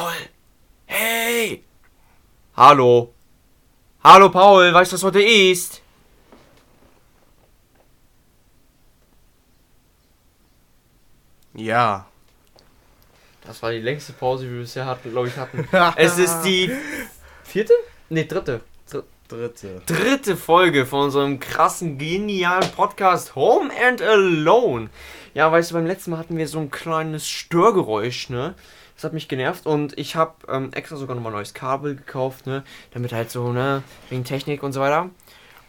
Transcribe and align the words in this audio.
Paul! 0.00 0.14
Hey! 0.86 1.62
Hallo! 2.56 3.12
Hallo 4.02 4.30
Paul, 4.30 4.72
weißt 4.72 4.92
du, 4.92 4.94
was 4.94 5.02
heute 5.02 5.20
ist? 5.20 5.82
Ja. 11.52 12.06
Das 13.44 13.62
war 13.62 13.72
die 13.72 13.80
längste 13.80 14.14
Pause, 14.14 14.44
die 14.46 14.52
wir 14.52 14.60
bisher 14.60 14.86
hatten, 14.86 15.10
glaube 15.10 15.28
ich, 15.28 15.36
hatten. 15.36 15.68
es 15.96 16.16
ist 16.16 16.40
die 16.44 16.74
vierte? 17.44 17.74
Ne, 18.08 18.24
dritte. 18.24 18.62
Dr 18.90 19.04
Dritte. 19.28 19.82
dritte 19.84 20.36
Folge 20.36 20.86
von 20.86 21.04
unserem 21.04 21.38
krassen, 21.38 21.98
genialen 21.98 22.68
Podcast 22.72 23.36
Home 23.36 23.70
and 23.86 24.00
Alone. 24.00 24.88
Ja, 25.34 25.52
weißt 25.52 25.70
du, 25.70 25.74
beim 25.74 25.86
letzten 25.86 26.12
Mal 26.12 26.18
hatten 26.18 26.36
wir 26.38 26.48
so 26.48 26.58
ein 26.58 26.70
kleines 26.70 27.28
Störgeräusch, 27.28 28.30
ne? 28.30 28.54
Das 29.00 29.06
hat 29.06 29.14
mich 29.14 29.28
genervt 29.28 29.64
und 29.64 29.96
ich 29.96 30.14
habe 30.14 30.34
ähm, 30.46 30.74
extra 30.74 30.94
sogar 30.96 31.16
nochmal 31.16 31.32
neues 31.32 31.54
Kabel 31.54 31.96
gekauft, 31.96 32.46
ne? 32.46 32.64
Damit 32.90 33.14
halt 33.14 33.30
so, 33.30 33.50
ne? 33.50 33.82
Wegen 34.10 34.24
Technik 34.24 34.62
und 34.62 34.74
so 34.74 34.80
weiter. 34.80 35.08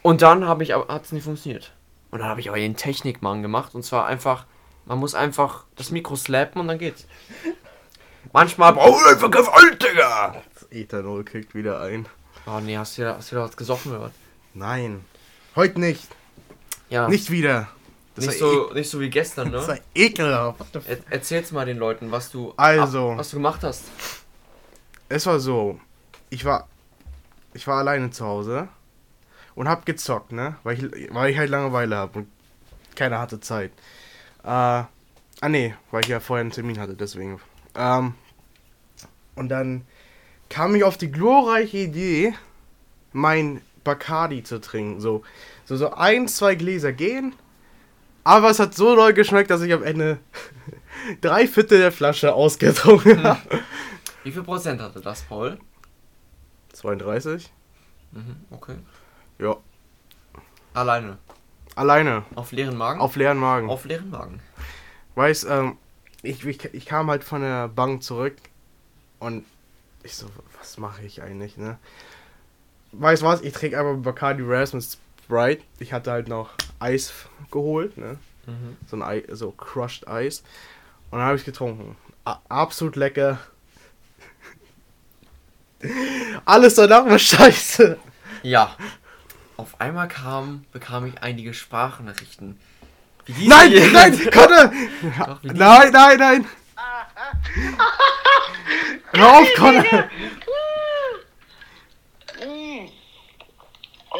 Und 0.02 0.20
dann 0.20 0.46
habe 0.46 0.62
ich, 0.62 0.74
hat 0.74 1.06
es 1.06 1.12
nicht 1.12 1.24
funktioniert. 1.24 1.72
Und 2.10 2.18
dann 2.18 2.28
habe 2.28 2.40
ich 2.40 2.50
aber 2.50 2.58
den 2.58 2.76
Technikmann 2.76 3.40
gemacht 3.40 3.74
und 3.74 3.84
zwar 3.86 4.04
einfach, 4.04 4.44
man 4.84 4.98
muss 4.98 5.14
einfach 5.14 5.64
das 5.76 5.90
Mikro 5.90 6.14
slappen 6.14 6.60
und 6.60 6.68
dann 6.68 6.76
geht's. 6.76 7.06
Manchmal 8.34 8.74
braucht 8.74 9.02
man 9.02 9.14
einfach 9.14 9.30
Gewalt, 9.30 9.82
Digga! 9.82 10.42
Das 10.52 10.70
Ethanol 10.70 11.24
kickt 11.24 11.54
wieder 11.54 11.80
ein. 11.80 12.04
Oh 12.44 12.60
nee, 12.60 12.76
hast 12.76 12.98
du, 12.98 13.16
hast 13.16 13.32
du 13.32 13.36
da 13.36 13.44
was 13.44 13.56
gesoffen 13.56 13.92
oder 13.92 14.02
was? 14.02 14.12
Nein. 14.52 15.06
Heute 15.56 15.80
nicht. 15.80 16.06
Ja. 16.90 17.08
Nicht 17.08 17.30
wieder. 17.30 17.68
Das 18.14 18.26
nicht, 18.26 18.40
war 18.40 18.48
so, 18.50 18.72
nicht 18.74 18.90
so 18.90 19.00
wie 19.00 19.10
gestern, 19.10 19.52
Das 19.52 19.68
war 19.68 19.74
ne? 19.76 19.80
ekelhaft. 19.94 20.76
Er, 20.86 20.98
erzähl's 21.10 21.52
mal 21.52 21.64
den 21.64 21.78
Leuten, 21.78 22.10
was 22.10 22.30
du, 22.30 22.52
Also. 22.56 23.12
ab, 23.12 23.18
was 23.18 23.30
du 23.30 23.36
gemacht 23.36 23.62
hast. 23.62 23.84
Es 25.08 25.26
war 25.26 25.40
so. 25.40 25.78
Ich 26.30 26.44
war. 26.44 26.68
Ich 27.54 27.66
war 27.66 27.78
alleine 27.78 28.10
zu 28.10 28.24
Hause. 28.24 28.68
Und 29.54 29.68
hab 29.68 29.84
gezockt, 29.84 30.32
ne? 30.32 30.56
Weil 30.62 30.82
ich, 30.82 31.14
weil 31.14 31.30
ich 31.30 31.38
halt 31.38 31.50
Langeweile 31.50 31.96
hab 31.96 32.16
und 32.16 32.28
keiner 32.94 33.18
hatte 33.18 33.40
Zeit. 33.40 33.70
Äh. 34.44 34.48
Ah, 34.48 35.48
nee, 35.48 35.74
weil 35.90 36.02
ich 36.02 36.08
ja 36.08 36.20
vorher 36.20 36.42
einen 36.42 36.52
Termin 36.52 36.78
hatte, 36.78 36.94
deswegen. 36.94 37.40
Ähm. 37.74 38.14
Und 39.34 39.48
dann 39.48 39.84
kam 40.48 40.74
ich 40.74 40.84
auf 40.84 40.96
die 40.98 41.10
glorreiche 41.10 41.78
Idee, 41.78 42.34
mein 43.12 43.62
Bacardi 43.84 44.42
zu 44.44 44.60
trinken. 44.60 45.00
So, 45.00 45.22
so, 45.64 45.76
so 45.76 45.92
ein, 45.92 46.28
zwei 46.28 46.54
Gläser 46.54 46.92
gehen. 46.92 47.34
Aber 48.24 48.50
es 48.50 48.58
hat 48.58 48.74
so 48.74 48.94
doll 48.94 49.12
geschmeckt, 49.12 49.50
dass 49.50 49.62
ich 49.62 49.72
am 49.72 49.82
Ende 49.82 50.18
drei 51.20 51.46
Viertel 51.46 51.78
der 51.78 51.92
Flasche 51.92 52.34
ausgetrunken 52.34 53.22
habe. 53.22 53.40
Wie 54.22 54.30
viel 54.30 54.42
Prozent 54.42 54.80
hatte 54.80 55.00
das, 55.00 55.22
Paul? 55.22 55.58
32? 56.72 57.52
Mhm, 58.12 58.36
okay. 58.50 58.76
Ja. 59.38 59.56
Alleine. 60.74 61.18
Alleine. 61.74 62.24
Auf 62.34 62.52
leeren 62.52 62.76
Magen? 62.76 63.00
Auf 63.00 63.16
leeren 63.16 63.38
Magen. 63.38 63.68
Auf 63.68 63.84
leeren 63.84 64.10
Magen. 64.10 64.40
Weiß, 65.14 65.44
ähm, 65.44 65.76
ich, 66.22 66.44
ich, 66.46 66.64
ich 66.72 66.86
kam 66.86 67.10
halt 67.10 67.24
von 67.24 67.40
der 67.40 67.68
Bank 67.68 68.02
zurück 68.02 68.36
und 69.18 69.44
ich 70.02 70.16
so, 70.16 70.26
was 70.58 70.78
mache 70.78 71.02
ich 71.04 71.22
eigentlich, 71.22 71.56
ne? 71.56 71.78
Weiß 72.92 73.22
was, 73.22 73.40
ich 73.40 73.52
trinke 73.52 73.78
einfach 73.78 73.96
Bacardi 73.96 74.42
Ras 74.44 74.72
mit 74.72 74.84
Sprite. 74.84 75.62
Ich 75.78 75.92
hatte 75.92 76.10
halt 76.10 76.28
noch 76.28 76.50
Eis 76.82 77.12
geholt, 77.50 77.96
ne? 77.96 78.18
Mhm. 78.46 78.76
So 78.86 78.96
ein 78.96 79.02
Ei, 79.02 79.24
so 79.30 79.50
crushed 79.52 80.06
Eis. 80.08 80.42
Und 81.10 81.18
dann 81.18 81.28
habe 81.28 81.36
ich 81.36 81.44
getrunken. 81.44 81.96
A 82.24 82.40
absolut 82.48 82.96
lecker. 82.96 83.38
Alles 86.44 86.74
danach 86.74 87.06
war 87.06 87.18
scheiße. 87.18 87.98
Ja. 88.42 88.76
Auf 89.56 89.80
einmal 89.80 90.08
kam, 90.08 90.64
bekam 90.72 91.06
ich 91.06 91.22
einige 91.22 91.54
Sprachnachrichten. 91.54 92.58
Nein, 93.26 93.70
hier. 93.70 93.90
nein, 93.92 94.12
diese. 94.16 94.30
Nein, 95.42 95.92
nein, 95.92 96.18
nein! 96.18 96.46
Hör 99.12 99.32
auf, 99.32 99.46
Connor! 99.56 99.84
Oh, 104.10 104.18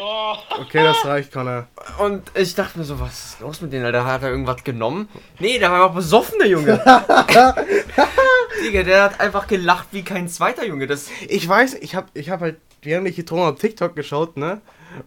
Okay, 0.59 0.83
das 0.83 1.05
reicht, 1.05 1.31
Connor. 1.31 1.67
Und 1.99 2.31
ich 2.35 2.55
dachte 2.55 2.77
mir 2.77 2.85
so, 2.85 2.99
was 2.99 3.25
ist 3.25 3.39
los 3.39 3.61
mit 3.61 3.73
denen, 3.73 3.85
Alter? 3.85 4.05
Hat 4.05 4.23
er 4.23 4.29
irgendwas 4.29 4.63
genommen? 4.63 5.09
Nee, 5.39 5.59
der 5.59 5.71
war 5.71 5.83
einfach 5.83 5.95
besoffen, 5.95 6.39
der 6.39 6.47
Junge. 6.47 6.77
Digga, 8.63 8.83
der 8.83 9.03
hat 9.03 9.19
einfach 9.19 9.47
gelacht 9.47 9.87
wie 9.91 10.03
kein 10.03 10.27
zweiter 10.29 10.65
Junge. 10.65 10.87
Das, 10.87 11.07
Ich 11.27 11.47
weiß, 11.47 11.75
ich 11.75 11.95
hab, 11.95 12.09
ich 12.13 12.29
hab 12.29 12.41
halt, 12.41 12.57
während 12.81 13.07
ich 13.07 13.15
getrunken 13.15 13.45
habe, 13.45 13.57
TikTok 13.57 13.95
geschaut, 13.95 14.37
ne? 14.37 14.61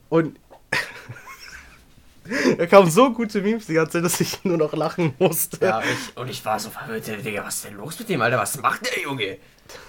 Und 0.08 0.38
da 2.58 2.66
kamen 2.66 2.90
so 2.90 3.12
gute 3.12 3.40
Memes 3.40 3.66
die 3.66 3.74
ganze 3.74 3.92
Zeit, 3.92 4.04
dass 4.04 4.20
ich 4.20 4.44
nur 4.44 4.56
noch 4.56 4.72
lachen 4.72 5.14
musste. 5.18 5.64
ja, 5.64 5.80
ich, 5.80 6.16
und 6.16 6.28
ich 6.28 6.44
war 6.44 6.58
so 6.58 6.70
verwirrt, 6.70 7.06
Digga, 7.24 7.44
was 7.44 7.56
ist 7.56 7.66
denn 7.66 7.76
los 7.76 7.98
mit 7.98 8.08
dem, 8.08 8.20
Alter? 8.20 8.38
Was 8.38 8.60
macht 8.60 8.94
der 8.94 9.02
Junge? 9.02 9.38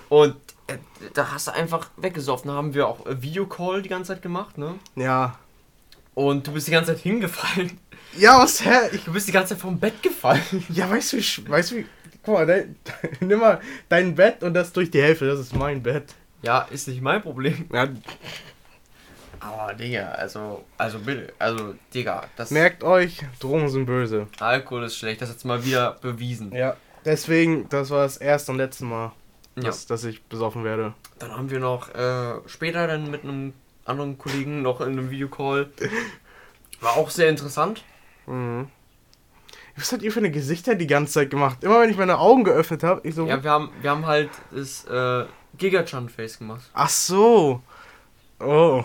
Und 0.09 0.35
da 1.13 1.31
hast 1.31 1.47
du 1.47 1.51
einfach 1.53 1.89
weggesoffen. 1.97 2.49
Da 2.49 2.55
haben 2.55 2.73
wir 2.73 2.87
auch 2.87 3.05
äh, 3.05 3.21
Videocall 3.21 3.81
die 3.81 3.89
ganze 3.89 4.13
Zeit 4.13 4.21
gemacht, 4.21 4.57
ne? 4.57 4.75
Ja. 4.95 5.37
Und 6.13 6.47
du 6.47 6.51
bist 6.53 6.67
die 6.67 6.71
ganze 6.71 6.93
Zeit 6.93 7.03
hingefallen. 7.03 7.77
Ja, 8.17 8.39
was, 8.39 8.63
hä? 8.65 8.89
Ich, 8.91 9.03
Du 9.03 9.13
bist 9.13 9.27
die 9.27 9.31
ganze 9.31 9.53
Zeit 9.53 9.61
vom 9.61 9.79
Bett 9.79 10.01
gefallen. 10.01 10.41
ja, 10.69 10.89
weißt 10.89 11.13
du, 11.13 11.17
wie, 11.17 11.21
sch- 11.21 11.47
weißt 11.49 11.71
du, 11.71 11.75
wie, 11.77 11.85
guck 12.23 12.33
mal, 12.33 12.45
dein, 12.47 12.75
nimm 13.19 13.39
mal 13.39 13.61
dein 13.89 14.15
Bett 14.15 14.41
und 14.43 14.53
das 14.53 14.73
durch 14.73 14.89
die 14.89 15.01
Hälfte, 15.01 15.27
das 15.27 15.39
ist 15.39 15.55
mein 15.55 15.83
Bett. 15.83 16.15
Ja, 16.41 16.67
ist 16.71 16.87
nicht 16.87 17.01
mein 17.01 17.21
Problem. 17.21 17.67
Ja, 17.71 17.87
Aber, 19.39 19.73
Digga, 19.75 20.09
also, 20.11 20.63
also 20.77 20.99
bitte, 20.99 21.31
also, 21.37 21.75
Digga, 21.93 22.25
das 22.35 22.49
merkt 22.51 22.83
euch, 22.83 23.19
Drogen 23.39 23.69
sind 23.69 23.85
böse. 23.85 24.27
Alkohol 24.39 24.85
ist 24.85 24.97
schlecht, 24.97 25.21
das 25.21 25.29
ist 25.29 25.35
jetzt 25.35 25.45
mal 25.45 25.63
wieder 25.63 25.97
bewiesen. 26.01 26.51
Ja. 26.53 26.75
Deswegen, 27.05 27.69
das 27.69 27.89
war 27.91 28.03
das 28.03 28.17
erste 28.17 28.51
und 28.51 28.57
letzte 28.57 28.83
Mal, 28.85 29.11
Ja. 29.57 29.63
dass, 29.63 29.87
dass 29.87 30.03
ich 30.03 30.23
besoffen 30.23 30.63
werde. 30.63 30.93
Dann 31.19 31.31
haben 31.31 31.49
wir 31.49 31.59
noch 31.59 31.93
äh, 31.93 32.35
später 32.45 32.85
dann 32.87 33.09
mit 33.09 33.23
einem 33.23 33.53
anderen 33.85 34.17
Kollegen 34.17 34.61
noch 34.61 34.81
in 34.81 34.89
einem 34.89 35.09
Videocall. 35.09 35.71
War 36.81 36.95
auch 36.97 37.09
sehr 37.09 37.29
interessant. 37.29 37.83
Mhm. 38.27 38.67
Was 39.75 39.91
habt 39.91 40.03
ihr 40.03 40.11
für 40.11 40.19
eine 40.19 40.31
Gesichter 40.31 40.75
die 40.75 40.87
ganze 40.87 41.13
Zeit 41.13 41.29
gemacht? 41.29 41.63
Immer 41.63 41.81
wenn 41.81 41.89
ich 41.89 41.97
meine 41.97 42.19
Augen 42.19 42.43
geöffnet 42.43 42.83
habe, 42.83 43.07
ich 43.07 43.15
so. 43.15 43.25
Ja, 43.27 43.43
wir 43.43 43.51
haben, 43.51 43.71
wir 43.81 43.89
haben 43.89 44.05
halt 44.05 44.29
das 44.51 44.85
äh, 44.85 45.25
Gigachan-Face 45.57 46.39
gemacht. 46.39 46.69
Ach 46.73 46.89
so. 46.89 47.61
Oh. 48.39 48.83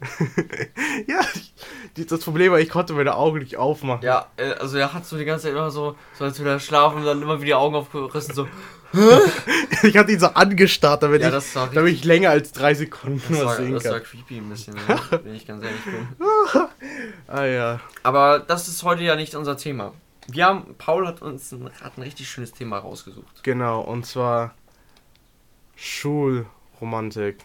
ja, 1.06 1.20
ich, 1.34 1.49
das 1.96 2.20
Problem 2.20 2.52
war, 2.52 2.60
ich 2.60 2.68
konnte 2.68 2.92
meine 2.92 3.14
Augen 3.14 3.38
nicht 3.38 3.56
aufmachen. 3.56 4.02
Ja, 4.02 4.26
äh, 4.36 4.52
also 4.54 4.78
er 4.78 4.92
hat 4.92 5.06
so 5.06 5.16
die 5.16 5.24
ganze 5.24 5.44
Zeit 5.44 5.52
immer 5.52 5.70
so, 5.70 5.96
so 6.18 6.24
als 6.24 6.38
würde 6.38 6.52
er 6.52 6.60
schlafen 6.60 6.98
und 6.98 7.04
dann 7.06 7.20
immer 7.22 7.36
wieder 7.38 7.46
die 7.46 7.54
Augen 7.54 7.74
aufgerissen, 7.74 8.34
so. 8.34 8.48
Ich 9.82 9.96
hatte 9.96 10.10
ihn 10.12 10.18
so 10.18 10.26
angestarrt, 10.26 11.02
damit, 11.04 11.22
Ja, 11.22 11.28
ich, 11.28 11.34
das 11.34 11.54
war 11.54 11.68
damit 11.72 11.92
ich 11.94 12.04
länger 12.04 12.30
als 12.30 12.50
drei 12.52 12.74
Sekunden 12.74 13.22
Das 13.28 13.38
was 13.38 13.44
war, 13.46 13.56
sehen 13.56 13.72
das 13.74 13.84
war 13.84 13.92
kann. 14.00 14.02
creepy 14.02 14.38
ein 14.38 14.48
bisschen, 14.50 14.74
wenn 15.22 15.34
ich 15.34 15.46
ganz 15.46 15.62
ehrlich 15.64 15.84
bin. 15.84 16.08
Ah 17.28 17.44
ja. 17.44 17.80
Aber 18.02 18.40
das 18.40 18.66
ist 18.66 18.82
heute 18.82 19.04
ja 19.04 19.14
nicht 19.14 19.34
unser 19.36 19.56
Thema. 19.56 19.92
Wir 20.26 20.46
haben, 20.46 20.74
Paul 20.76 21.06
hat 21.06 21.22
uns 21.22 21.52
ein, 21.52 21.70
hat 21.82 21.96
ein 21.96 22.02
richtig 22.02 22.28
schönes 22.28 22.52
Thema 22.52 22.78
rausgesucht. 22.78 23.42
Genau, 23.44 23.80
und 23.80 24.04
zwar 24.06 24.54
Schulromantik. 25.76 27.38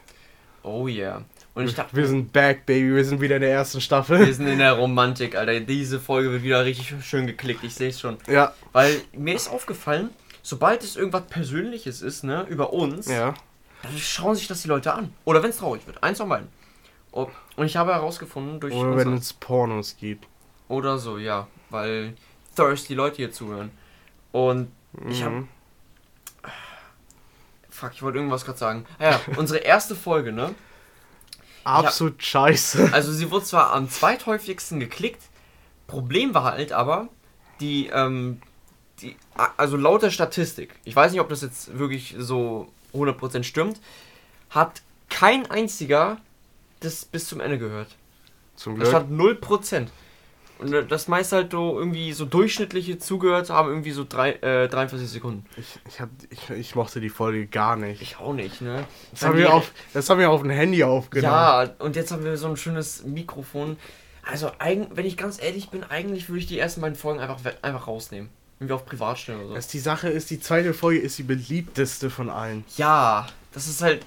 Oh 0.63 0.87
yeah. 0.87 1.21
Und 1.55 1.65
ich 1.65 1.73
dachte, 1.73 1.95
wir 1.95 2.05
sind 2.05 2.33
back, 2.33 2.65
Baby. 2.65 2.93
Wir 2.95 3.05
sind 3.05 3.21
wieder 3.21 3.35
in 3.37 3.41
der 3.41 3.51
ersten 3.51 3.77
wir 3.77 3.81
Staffel. 3.81 4.33
sind 4.33 4.45
in 4.47 4.59
der 4.59 4.73
Romantik, 4.73 5.35
Alter. 5.35 5.59
Diese 5.61 5.99
Folge 6.01 6.31
wird 6.31 6.43
wieder 6.43 6.63
richtig 6.65 6.93
schön 7.03 7.25
geklickt, 7.27 7.63
ich 7.63 7.73
sehe 7.73 7.89
es 7.89 7.99
schon. 7.99 8.17
Ja, 8.27 8.53
Weil 8.73 9.01
mir 9.13 9.35
ist 9.35 9.47
aufgefallen, 9.49 10.09
sobald 10.43 10.83
es 10.83 10.95
irgendwas 10.97 11.25
Persönliches 11.27 12.01
ist, 12.01 12.23
ne, 12.25 12.45
über 12.49 12.73
uns, 12.73 13.07
ja. 13.07 13.33
dann 13.83 13.97
schauen 13.97 14.35
sich 14.35 14.47
das 14.47 14.61
die 14.63 14.67
Leute 14.67 14.93
an. 14.93 15.13
Oder 15.23 15.41
wenn 15.43 15.49
es 15.49 15.57
traurig 15.57 15.87
wird. 15.87 16.03
Eins 16.03 16.17
von 16.17 16.27
beiden. 16.27 16.49
Und 17.11 17.29
ich 17.65 17.77
habe 17.77 17.93
herausgefunden 17.93 18.59
durch 18.59 18.73
Oder 18.73 18.97
wenn 18.97 19.13
es 19.13 19.31
Pornos 19.31 19.95
gibt. 19.97 20.27
Oder 20.67 20.97
so, 20.97 21.17
ja. 21.17 21.47
Weil 21.69 22.15
thirsty 22.57 22.93
Leute 22.95 23.15
hier 23.17 23.31
zuhören. 23.31 23.71
Und 24.33 24.69
ich 25.07 25.23
hab- 25.23 25.31
Mhm. 25.31 25.47
fuck, 27.69 27.91
ich 27.93 28.01
wollte 28.03 28.17
irgendwas 28.17 28.43
gerade 28.45 28.57
sagen. 28.57 28.85
Ah 28.99 29.11
Ja, 29.11 29.21
unsere 29.37 29.59
erste 29.59 29.95
Folge, 29.95 30.31
ne? 30.33 30.53
Absolut 31.65 32.21
scheiße. 32.21 32.89
Also 32.93 33.11
sie 33.11 33.31
wurde 33.31 33.45
zwar 33.45 33.73
am 33.73 33.89
zweithäufigsten 33.89 34.79
geklickt, 34.79 35.21
Problem 35.87 36.33
war 36.33 36.43
halt 36.43 36.71
aber, 36.71 37.09
die, 37.59 37.87
ähm, 37.87 38.41
die, 39.01 39.15
also 39.57 39.77
laut 39.77 40.01
der 40.03 40.09
Statistik, 40.09 40.75
ich 40.83 40.95
weiß 40.95 41.11
nicht, 41.11 41.21
ob 41.21 41.29
das 41.29 41.41
jetzt 41.41 41.77
wirklich 41.77 42.15
so 42.17 42.67
100% 42.93 43.43
stimmt, 43.43 43.79
hat 44.49 44.81
kein 45.09 45.49
einziger 45.49 46.17
das 46.79 47.05
bis 47.05 47.27
zum 47.27 47.39
Ende 47.39 47.57
gehört. 47.57 47.95
Zum 48.55 48.79
Das 48.79 48.89
Glück. 48.89 49.03
stand 49.03 49.19
0%. 49.19 49.87
Und 50.57 50.89
das 50.89 51.07
meiste 51.07 51.35
halt 51.35 51.51
so 51.51 51.77
irgendwie 51.77 52.13
so 52.13 52.23
durchschnittliche 52.23 52.97
zugehört 52.97 53.49
haben, 53.49 53.69
irgendwie 53.69 53.91
so 53.91 54.05
drei, 54.07 54.33
äh, 54.33 54.67
43 54.69 55.09
Sekunden. 55.09 55.45
Ich, 55.57 55.79
ich, 55.87 55.99
hab, 55.99 56.09
ich, 56.29 56.49
ich 56.49 56.75
mochte 56.75 57.01
die 57.01 57.09
Folge 57.09 57.45
gar 57.45 57.75
nicht. 57.75 58.01
Ich 58.01 58.17
auch 58.17 58.33
nicht, 58.33 58.61
ne? 58.61 58.85
Das 59.11 59.23
haben, 59.23 59.37
wir 59.37 59.53
auf, 59.53 59.71
das 59.93 60.09
haben 60.09 60.19
wir 60.19 60.29
auf 60.29 60.41
dem 60.41 60.51
Handy 60.51 60.83
aufgenommen. 60.83 61.33
Ja, 61.33 61.69
und 61.79 61.95
jetzt 61.97 62.11
haben 62.11 62.23
wir 62.23 62.37
so 62.37 62.47
ein 62.47 62.55
schönes 62.55 63.03
Mikrofon. 63.03 63.77
Also, 64.23 64.51
wenn 64.59 65.05
ich 65.05 65.17
ganz 65.17 65.41
ehrlich 65.41 65.69
bin, 65.69 65.83
eigentlich 65.83 66.29
würde 66.29 66.39
ich 66.39 66.47
die 66.47 66.57
ersten 66.57 66.81
beiden 66.81 66.95
Folgen 66.95 67.19
einfach, 67.19 67.39
einfach 67.61 67.87
rausnehmen. 67.87 68.29
Wenn 68.59 68.69
wir 68.69 68.75
auf 68.75 68.85
privat 68.85 69.19
stellen 69.19 69.39
oder 69.39 69.49
so. 69.49 69.55
Das 69.55 69.67
die 69.67 69.79
Sache 69.79 70.09
ist, 70.09 70.29
die 70.29 70.39
zweite 70.39 70.73
Folge 70.73 71.01
ist 71.01 71.17
die 71.17 71.23
beliebteste 71.23 72.09
von 72.09 72.29
allen. 72.29 72.63
Ja, 72.77 73.27
das 73.51 73.67
ist 73.67 73.81
halt. 73.81 74.05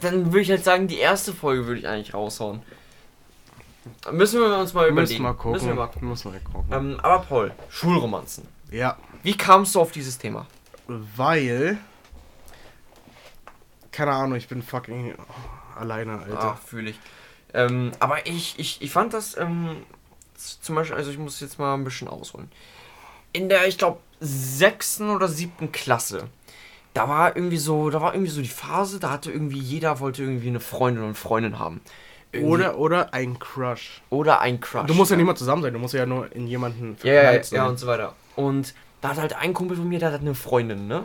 Dann 0.00 0.26
würde 0.26 0.40
ich 0.40 0.50
halt 0.50 0.64
sagen, 0.64 0.88
die 0.88 0.98
erste 0.98 1.32
Folge 1.32 1.66
würde 1.66 1.78
ich 1.78 1.86
eigentlich 1.86 2.12
raushauen. 2.12 2.62
Müssen 4.12 4.40
wir 4.40 4.58
uns 4.58 4.72
mal 4.74 4.88
überlegen. 4.88 4.94
Müssen 4.94 5.16
wir 5.16 5.22
mal 5.22 5.34
gucken. 5.34 5.52
Müssen 5.52 5.68
wir 5.68 5.74
mal 5.74 5.86
gucken. 5.86 6.08
Müssen 6.08 6.32
wir 6.32 6.40
gucken. 6.40 6.72
Ähm, 6.72 7.00
aber 7.02 7.20
Paul, 7.24 7.52
Schulromanzen. 7.68 8.46
ja, 8.70 8.96
Wie 9.22 9.36
kamst 9.36 9.74
du 9.74 9.80
auf 9.80 9.92
dieses 9.92 10.18
Thema? 10.18 10.46
weil. 10.88 11.78
Keine 13.92 14.12
Ahnung, 14.12 14.36
ich 14.36 14.48
bin 14.48 14.62
fucking 14.62 15.14
alleine, 15.76 16.18
Alter. 16.18 16.38
Ah, 16.38 16.54
fühle 16.62 16.90
ich. 16.90 17.00
Ähm, 17.54 17.92
aber 17.98 18.26
ich, 18.26 18.58
ich, 18.58 18.82
ich 18.82 18.90
fand 18.90 19.14
das 19.14 19.36
ähm, 19.38 19.76
zum 20.36 20.74
Beispiel, 20.74 20.96
also 20.96 21.10
ich 21.10 21.18
muss 21.18 21.40
jetzt 21.40 21.58
mal 21.58 21.74
ein 21.74 21.84
bisschen 21.84 22.08
ausholen. 22.08 22.50
In 23.32 23.48
der, 23.48 23.66
ich 23.66 23.78
glaube, 23.78 24.00
sechsten 24.20 25.08
oder 25.10 25.28
siebten 25.28 25.72
Klasse, 25.72 26.28
da 26.92 27.08
war 27.08 27.36
irgendwie 27.36 27.56
so, 27.56 27.90
da 27.90 28.00
war 28.00 28.14
irgendwie 28.14 28.30
so 28.30 28.42
die 28.42 28.48
Phase, 28.48 29.00
da 29.00 29.10
hatte 29.10 29.32
irgendwie 29.32 29.58
jeder 29.58 30.00
wollte 30.00 30.22
irgendwie 30.22 30.48
eine 30.48 30.60
Freundin 30.60 31.04
und 31.04 31.14
Freundin 31.16 31.58
haben. 31.58 31.80
Oder, 32.44 32.78
oder 32.78 33.12
ein 33.14 33.38
Crush. 33.38 34.00
oder 34.10 34.40
ein 34.40 34.60
Crush. 34.60 34.86
Du 34.86 34.94
musst 34.94 35.10
ja 35.10 35.16
nicht 35.16 35.26
mal 35.26 35.34
zusammen 35.36 35.62
sein, 35.62 35.72
du 35.72 35.78
musst 35.78 35.94
ja 35.94 36.06
nur 36.06 36.30
in 36.34 36.46
jemanden 36.46 36.96
Ja, 37.02 37.12
ja, 37.12 37.32
ja, 37.32 37.42
sein. 37.42 37.56
ja 37.56 37.66
und 37.66 37.78
so 37.78 37.86
weiter. 37.86 38.14
Und 38.36 38.74
da 39.00 39.08
hat 39.10 39.18
halt 39.18 39.36
ein 39.36 39.54
Kumpel 39.54 39.76
von 39.76 39.88
mir, 39.88 39.98
der 39.98 40.12
hat 40.12 40.20
eine 40.20 40.34
Freundin, 40.34 40.86
ne? 40.88 41.04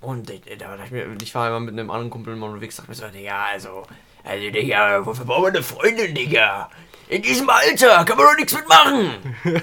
Und 0.00 0.28
ich, 0.30 0.42
da, 0.58 0.76
dachte 0.76 0.82
ich 0.86 0.90
mir, 0.90 1.06
ich 1.22 1.34
war 1.34 1.48
immer 1.48 1.60
mit 1.60 1.74
einem 1.74 1.90
anderen 1.90 2.10
Kumpel 2.10 2.34
mal 2.36 2.48
unterwegs, 2.50 2.76
dachte 2.76 2.90
mir 2.90 2.96
so, 2.96 3.06
Digga, 3.08 3.44
also, 3.52 3.84
also, 4.24 4.50
Digga, 4.50 5.06
wofür 5.06 5.24
brauchen 5.24 5.44
wir 5.44 5.48
eine 5.48 5.62
Freundin, 5.62 6.14
Digga? 6.14 6.68
In 7.08 7.22
diesem 7.22 7.48
Alter 7.48 8.04
kann 8.04 8.16
man 8.16 8.26
doch 8.26 8.36
nichts 8.36 8.54
mitmachen. 8.54 9.10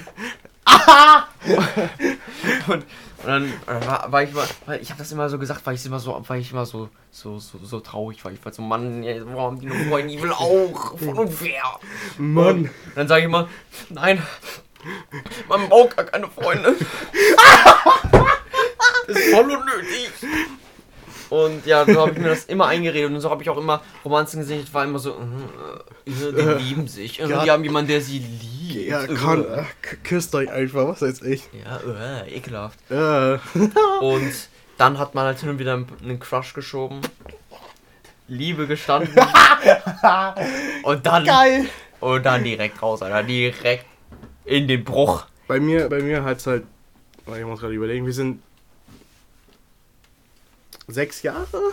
und, 2.66 2.74
und 2.74 2.84
dann, 3.26 3.52
dann 3.66 3.86
war, 3.86 4.12
war 4.12 4.22
ich 4.22 4.30
immer, 4.30 4.44
weil 4.66 4.80
ich 4.80 4.90
habe 4.90 4.98
das 4.98 5.12
immer 5.12 5.28
so 5.28 5.38
gesagt, 5.38 5.64
weil 5.66 5.74
ich 5.74 5.84
immer 5.86 6.00
so, 6.00 6.22
weil 6.26 6.40
ich 6.40 6.52
immer 6.52 6.66
so, 6.66 6.88
so, 7.10 7.38
so, 7.38 7.58
so 7.62 7.80
traurig 7.80 8.24
war. 8.24 8.32
Ich 8.32 8.44
war 8.44 8.52
so, 8.52 8.62
Mann, 8.62 9.04
warum 9.04 9.36
haben 9.42 9.60
die 9.60 9.70
eine 9.70 9.88
Freundin? 9.88 10.16
Ich 10.16 10.22
will 10.22 10.32
auch, 10.32 10.96
voll 10.98 11.18
unfair. 11.18 11.62
Mann. 12.18 12.58
Und 12.64 12.70
dann 12.96 13.08
sage 13.08 13.20
ich 13.20 13.26
immer, 13.26 13.48
nein, 13.90 14.22
man 15.48 15.68
braucht 15.68 15.96
gar 15.96 16.06
keine 16.06 16.28
Freunde. 16.28 16.74
das 19.06 19.16
ist 19.16 19.34
voll 19.34 19.44
unnötig. 19.50 20.10
Und 21.28 21.64
ja, 21.64 21.84
so 21.84 22.00
habe 22.00 22.10
ich 22.12 22.18
mir 22.18 22.28
das 22.30 22.44
immer 22.46 22.66
eingeredet 22.66 23.10
und 23.10 23.20
so 23.20 23.30
habe 23.30 23.42
ich 23.42 23.48
auch 23.50 23.56
immer 23.56 23.82
Romanzen 24.04 24.40
gesehen. 24.40 24.62
Ich 24.64 24.74
war 24.74 24.84
immer 24.84 24.98
so, 24.98 25.10
äh, 25.12 26.10
äh, 26.10 26.58
die 26.58 26.64
lieben 26.64 26.88
sich. 26.88 27.22
Und 27.22 27.30
Ja. 27.30 27.44
die 27.44 27.50
haben 27.52 27.62
jemanden, 27.62 27.88
der 27.88 28.00
sie 28.00 28.18
liebt. 28.18 28.59
Ja, 28.74 29.04
Äh. 29.04 29.14
kann, 29.14 29.44
äh, 29.44 29.64
k- 29.82 29.96
küsst 30.04 30.34
euch 30.34 30.50
einfach, 30.50 30.86
was 30.88 31.02
weiß 31.02 31.22
ich. 31.22 31.48
Ja, 31.64 32.20
äh, 32.24 32.36
ekelhaft. 32.36 32.78
Äh. 32.90 33.38
Und 34.00 34.32
dann 34.78 34.98
hat 34.98 35.14
man 35.14 35.26
halt 35.26 35.38
hin 35.40 35.50
und 35.50 35.58
wieder 35.58 35.74
einen 35.74 36.18
Crush 36.20 36.54
geschoben. 36.54 37.00
Liebe 38.28 38.66
gestanden. 38.66 39.12
und 40.84 41.04
dann 41.04 41.24
Geil. 41.24 41.68
und 41.98 42.24
dann 42.24 42.44
direkt 42.44 42.80
raus, 42.80 43.02
Alter. 43.02 43.24
Direkt 43.24 43.84
in 44.44 44.68
den 44.68 44.84
Bruch. 44.84 45.26
Bei 45.48 45.58
mir, 45.60 45.88
bei 45.88 46.00
mir 46.00 46.22
hat's 46.24 46.46
halt. 46.46 46.64
oh, 47.26 47.34
Ich 47.34 47.44
muss 47.44 47.60
gerade 47.60 47.74
überlegen, 47.74 48.06
wir 48.06 48.12
sind. 48.14 48.40
Sechs 50.86 51.22
Jahre? 51.22 51.72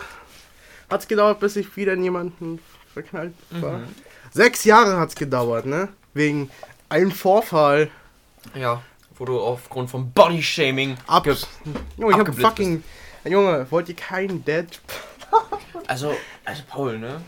Hat's 0.90 1.08
gedauert, 1.08 1.40
bis 1.40 1.56
ich 1.56 1.76
wieder 1.76 1.92
in 1.94 2.02
jemanden 2.04 2.60
verknallt 2.92 3.34
war? 3.50 3.78
Mhm. 3.78 3.86
Sechs 4.32 4.64
Jahre 4.64 4.98
hat's 4.98 5.14
gedauert, 5.14 5.66
ne? 5.66 5.88
Wegen 6.14 6.50
einem 6.88 7.10
Vorfall. 7.12 7.90
Ja, 8.54 8.82
wo 9.16 9.24
du 9.24 9.40
aufgrund 9.40 9.90
von 9.90 10.10
Bodyshaming 10.12 10.96
Ab. 11.06 11.24
ge- 11.24 11.36
Junge, 11.96 12.12
ich 12.12 12.18
hab 12.18 12.20
abgeblitzt 12.28 12.48
fucking. 12.50 12.84
Junge, 13.24 13.66
wollt 13.70 13.88
ihr 13.88 13.96
keinen 13.96 14.44
Dead? 14.44 14.66
Also, 15.86 16.14
also 16.44 16.62
Paul, 16.68 16.98
ne? 16.98 17.20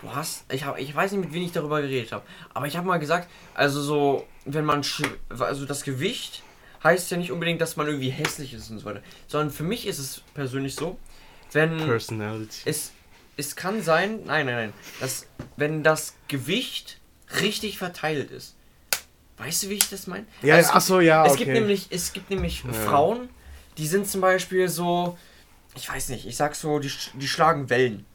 Du 0.00 0.12
hast, 0.12 0.44
ich 0.52 0.64
habe, 0.64 0.80
ich 0.80 0.94
weiß 0.94 1.12
nicht, 1.12 1.20
mit 1.20 1.32
wem 1.32 1.42
ich 1.44 1.52
darüber 1.52 1.80
geredet 1.80 2.10
habe, 2.12 2.24
aber 2.52 2.66
ich 2.66 2.76
habe 2.76 2.86
mal 2.88 2.98
gesagt, 2.98 3.28
also 3.54 3.80
so, 3.80 4.26
wenn 4.44 4.64
man, 4.64 4.82
sch- 4.82 5.06
also 5.38 5.64
das 5.64 5.82
Gewicht 5.84 6.42
heißt 6.82 7.10
ja 7.12 7.16
nicht 7.16 7.30
unbedingt, 7.30 7.60
dass 7.60 7.76
man 7.76 7.86
irgendwie 7.86 8.10
hässlich 8.10 8.52
ist 8.52 8.68
und 8.70 8.80
so 8.80 8.84
weiter, 8.84 9.00
sondern 9.28 9.50
für 9.52 9.62
mich 9.62 9.86
ist 9.86 9.98
es 10.00 10.22
persönlich 10.34 10.74
so, 10.74 10.98
wenn 11.52 11.76
Personality. 11.78 12.62
es, 12.64 12.90
es 13.36 13.54
kann 13.54 13.80
sein, 13.82 14.20
nein, 14.24 14.46
nein, 14.46 14.54
nein, 14.56 14.72
dass 15.00 15.26
wenn 15.56 15.82
das 15.84 16.14
Gewicht 16.26 16.98
richtig 17.40 17.78
verteilt 17.78 18.30
ist, 18.32 18.56
weißt 19.38 19.64
du, 19.64 19.68
wie 19.70 19.74
ich 19.74 19.88
das 19.90 20.06
meine? 20.06 20.26
Ja, 20.42 20.56
Also 20.56 20.70
ach 20.74 20.80
so, 20.80 21.00
ja, 21.00 21.24
es 21.26 21.32
okay. 21.32 21.44
gibt 21.44 21.54
nämlich, 21.56 21.86
es 21.90 22.12
gibt 22.12 22.30
nämlich 22.30 22.62
Ja. 22.64 22.72
Frauen, 22.72 23.28
die 23.78 23.86
sind 23.86 24.06
zum 24.08 24.20
Beispiel 24.20 24.68
so, 24.68 25.18
ich 25.74 25.88
weiß 25.88 26.10
nicht, 26.10 26.26
ich 26.26 26.36
sag 26.36 26.54
so, 26.54 26.78
die, 26.78 26.90
die 27.14 27.28
schlagen 27.28 27.68
Wellen. 27.70 28.06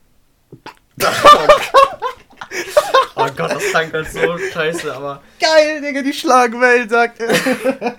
oh 3.15 3.27
Gott, 3.35 3.51
das 3.51 3.63
klang 3.69 3.91
halt 3.91 4.11
so 4.11 4.37
scheiße, 4.37 4.93
aber. 4.95 5.21
Geil, 5.39 5.81
Digga, 5.81 6.01
die 6.01 6.13
Schlagwelt, 6.13 6.89
sagt 6.89 7.19
er. 7.19 7.95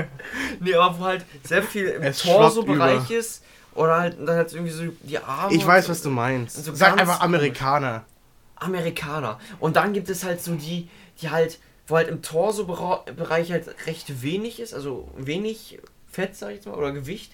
Nee, 0.60 0.74
aber 0.74 0.98
wo 0.98 1.04
halt 1.04 1.24
sehr 1.42 1.62
viel 1.62 1.86
im 1.86 2.12
Torso-Bereich 2.12 3.10
ist. 3.10 3.42
Oder 3.74 3.98
halt 4.00 4.18
dann 4.18 4.36
halt 4.36 4.52
irgendwie 4.52 4.72
so 4.72 4.82
die 5.02 5.18
Arme. 5.18 5.54
Ich 5.54 5.66
weiß, 5.66 5.88
was 5.88 6.02
du 6.02 6.10
meinst. 6.10 6.64
So 6.64 6.74
Sag 6.74 7.00
einfach. 7.00 7.20
Amerikaner. 7.20 8.04
Amerikaner. 8.56 9.38
Und 9.58 9.76
dann 9.76 9.92
gibt 9.92 10.08
es 10.10 10.24
halt 10.24 10.42
so 10.42 10.54
die, 10.54 10.88
die 11.20 11.30
halt, 11.30 11.58
wo 11.86 11.96
halt 11.96 12.08
im 12.08 12.22
Torso-Bereich 12.22 13.50
halt 13.52 13.74
recht 13.86 14.22
wenig 14.22 14.60
ist, 14.60 14.74
also 14.74 15.08
wenig 15.16 15.78
Fett, 16.10 16.36
sag 16.36 16.50
ich 16.50 16.56
jetzt 16.56 16.66
mal, 16.66 16.74
oder 16.74 16.92
Gewicht. 16.92 17.32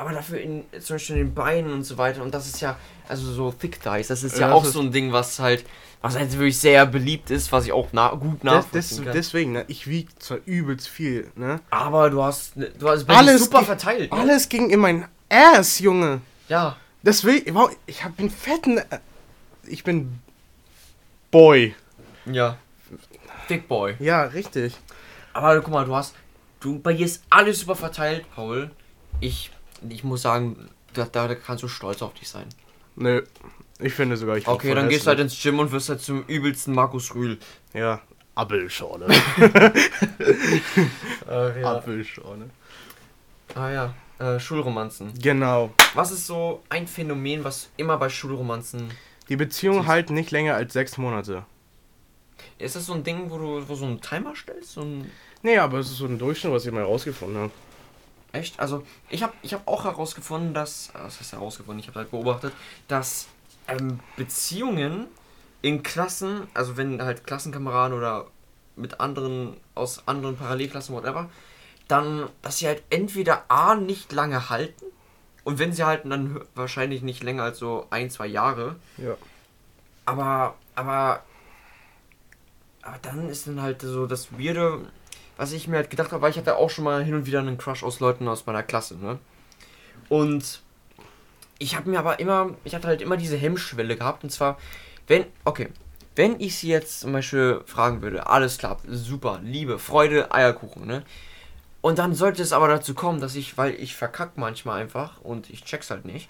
Aber 0.00 0.12
dafür 0.12 0.40
in, 0.40 0.64
zum 0.80 0.94
Beispiel 0.94 1.16
in 1.16 1.22
den 1.26 1.34
Beinen 1.34 1.72
und 1.72 1.82
so 1.82 1.98
weiter. 1.98 2.22
Und 2.22 2.32
das 2.32 2.46
ist 2.46 2.60
ja, 2.60 2.78
also 3.08 3.32
so 3.32 3.50
Thick 3.50 3.80
Thighs, 3.82 4.06
das 4.06 4.22
ist 4.22 4.38
ja, 4.38 4.48
Ja, 4.48 4.54
auch 4.54 4.62
das 4.62 4.72
so 4.74 4.80
ein 4.80 4.92
Ding, 4.92 5.12
was 5.12 5.40
halt, 5.40 5.64
was 6.02 6.16
halt 6.16 6.30
wirklich 6.32 6.56
sehr 6.58 6.86
beliebt 6.86 7.30
ist, 7.30 7.50
was 7.50 7.64
ich 7.64 7.72
auch 7.72 7.88
na 7.90 8.10
gut 8.10 8.34
Des, 8.34 8.38
des, 8.40 8.44
nachvollziehen 8.44 9.04
kann. 9.06 9.12
deswegen, 9.14 9.52
ne? 9.52 9.64
Ich 9.66 9.88
wiege 9.88 10.08
zwar 10.20 10.38
übelst 10.46 10.86
viel, 10.86 11.32
ne? 11.34 11.58
Aber 11.70 12.10
du 12.10 12.22
hast, 12.22 12.56
ne- 12.56 12.70
du 12.78 12.88
hast 12.88 13.08
Alles 13.10 13.42
super 13.42 13.64
verteilt. 13.64 14.12
Ne? 14.12 14.18
Alles 14.18 14.48
ging 14.48 14.70
in 14.70 14.78
mein 14.78 15.08
Ass, 15.28 15.80
Junge. 15.80 16.20
Ja. 16.48 16.76
Deswegen, 17.02 17.54
wow, 17.56 17.68
ich 17.86 18.04
hab 18.04 18.16
einen 18.20 18.30
fetten. 18.30 18.78
äh, 18.78 18.84
Ich 19.66 19.82
bin 19.82 20.20
Boy. 21.32 21.74
Ja. 22.26 22.56
Thick 23.48 23.66
Boy. 23.66 23.96
Ja, 23.98 24.22
richtig. 24.22 24.76
Aber 25.32 25.60
guck 25.60 25.72
mal, 25.72 25.84
du 25.84 25.94
hast. 25.96 26.14
Du, 26.60 26.78
bei 26.80 26.92
dir 26.92 27.06
ist 27.06 27.24
alles 27.30 27.60
super 27.60 27.76
verteilt, 27.76 28.24
Paul. 28.34 28.70
Ich, 29.20 29.50
ich 29.88 30.04
muss 30.04 30.22
sagen, 30.22 30.68
da, 30.92 31.04
da 31.04 31.34
kannst 31.34 31.62
du 31.62 31.68
stolz 31.68 32.02
auf 32.02 32.14
dich 32.14 32.28
sein. 32.28 32.46
Nö. 32.96 33.22
Ich 33.80 33.94
finde 33.94 34.16
sogar, 34.16 34.36
ich 34.36 34.44
bin 34.44 34.54
Okay, 34.54 34.74
dann 34.74 34.88
gehst 34.88 35.06
du 35.06 35.08
halt 35.08 35.20
ins 35.20 35.40
Gym 35.40 35.58
und 35.60 35.70
wirst 35.70 35.88
halt 35.88 36.00
zum 36.00 36.24
übelsten 36.26 36.74
Markus 36.74 37.14
Rühl. 37.14 37.38
Ja. 37.72 38.00
Apfelschorle. 38.34 39.06
Ach 41.28 41.56
ja. 41.56 41.76
Apfelschorle. 41.76 42.50
Ah 43.54 43.70
ja. 43.70 43.94
Äh, 44.18 44.40
Schulromanzen. 44.40 45.12
Genau. 45.20 45.70
Was 45.94 46.10
ist 46.10 46.26
so 46.26 46.62
ein 46.68 46.86
Phänomen, 46.88 47.44
was 47.44 47.70
immer 47.76 47.96
bei 47.98 48.08
Schulromanzen. 48.08 48.90
Die 49.28 49.36
Beziehung 49.36 49.78
Siehst- 49.78 49.86
halt 49.88 50.10
nicht 50.10 50.30
länger 50.32 50.54
als 50.54 50.72
sechs 50.72 50.98
Monate. 50.98 51.44
Ist 52.58 52.76
das 52.76 52.86
so 52.86 52.94
ein 52.94 53.04
Ding, 53.04 53.30
wo 53.30 53.38
du 53.38 53.68
wo 53.68 53.74
so 53.74 53.84
einen 53.84 54.00
Timer 54.00 54.34
stellst? 54.36 54.72
So 54.72 54.82
ein, 54.82 55.10
Nee, 55.42 55.58
aber 55.58 55.78
es 55.78 55.90
ist 55.90 55.98
so 55.98 56.06
ein 56.06 56.18
Durchschnitt, 56.18 56.52
was 56.52 56.66
ich 56.66 56.72
mal 56.72 56.80
herausgefunden 56.80 57.38
habe. 57.38 57.52
Echt? 58.32 58.58
Also, 58.60 58.84
ich 59.08 59.22
habe 59.22 59.32
ich 59.42 59.54
hab 59.54 59.66
auch 59.66 59.84
herausgefunden, 59.84 60.52
dass, 60.52 60.90
äh, 60.90 60.98
was 61.00 61.20
heißt 61.20 61.32
herausgefunden, 61.32 61.80
ich 61.80 61.88
habe 61.88 62.00
halt 62.00 62.10
beobachtet, 62.10 62.52
dass 62.88 63.28
ähm, 63.68 64.00
Beziehungen 64.16 65.06
in 65.62 65.82
Klassen, 65.82 66.46
also 66.54 66.76
wenn 66.76 67.00
halt 67.02 67.26
Klassenkameraden 67.26 67.96
oder 67.96 68.26
mit 68.76 69.00
anderen, 69.00 69.56
aus 69.74 70.06
anderen 70.06 70.36
Parallelklassen, 70.36 70.94
whatever, 70.94 71.30
dann, 71.88 72.28
dass 72.42 72.58
sie 72.58 72.66
halt 72.66 72.82
entweder 72.90 73.44
A, 73.48 73.74
nicht 73.74 74.12
lange 74.12 74.50
halten, 74.50 74.84
und 75.44 75.58
wenn 75.58 75.72
sie 75.72 75.84
halten, 75.84 76.10
dann 76.10 76.40
wahrscheinlich 76.54 77.00
nicht 77.02 77.22
länger 77.22 77.44
als 77.44 77.58
so 77.58 77.86
ein, 77.90 78.10
zwei 78.10 78.26
Jahre, 78.26 78.76
Ja. 78.98 79.16
aber, 80.04 80.54
aber, 80.74 81.22
aber 82.82 82.98
dann 83.02 83.28
ist 83.28 83.46
dann 83.46 83.60
halt 83.60 83.82
so 83.82 84.06
das 84.06 84.32
Weirde, 84.38 84.86
was 85.36 85.52
ich 85.52 85.68
mir 85.68 85.76
halt 85.76 85.90
gedacht 85.90 86.12
habe, 86.12 86.22
weil 86.22 86.30
ich 86.30 86.38
hatte 86.38 86.56
auch 86.56 86.70
schon 86.70 86.84
mal 86.84 87.04
hin 87.04 87.14
und 87.14 87.26
wieder 87.26 87.40
einen 87.40 87.58
Crush 87.58 87.82
aus 87.82 88.00
Leuten 88.00 88.26
aus 88.28 88.46
meiner 88.46 88.62
Klasse, 88.62 88.96
ne? 88.96 89.18
Und 90.08 90.62
ich 91.58 91.76
habe 91.76 91.90
mir 91.90 91.98
aber 91.98 92.20
immer, 92.20 92.54
ich 92.64 92.74
hatte 92.74 92.88
halt 92.88 93.02
immer 93.02 93.16
diese 93.16 93.36
Hemmschwelle 93.36 93.96
gehabt, 93.96 94.24
und 94.24 94.30
zwar, 94.30 94.58
wenn, 95.06 95.26
okay, 95.44 95.68
wenn 96.16 96.40
ich 96.40 96.56
sie 96.56 96.68
jetzt 96.68 97.00
zum 97.00 97.12
Beispiel 97.12 97.62
fragen 97.66 98.02
würde, 98.02 98.26
alles 98.26 98.58
klappt, 98.58 98.84
super, 98.88 99.40
Liebe, 99.42 99.78
Freude, 99.78 100.32
Eierkuchen, 100.32 100.86
ne? 100.86 101.04
Und 101.80 101.98
dann 102.00 102.14
sollte 102.14 102.42
es 102.42 102.52
aber 102.52 102.66
dazu 102.66 102.94
kommen, 102.94 103.20
dass 103.20 103.36
ich, 103.36 103.56
weil 103.56 103.74
ich 103.74 103.94
verkack 103.94 104.36
manchmal 104.36 104.80
einfach 104.82 105.20
und 105.20 105.48
ich 105.48 105.64
check's 105.64 105.90
halt 105.90 106.04
nicht, 106.04 106.28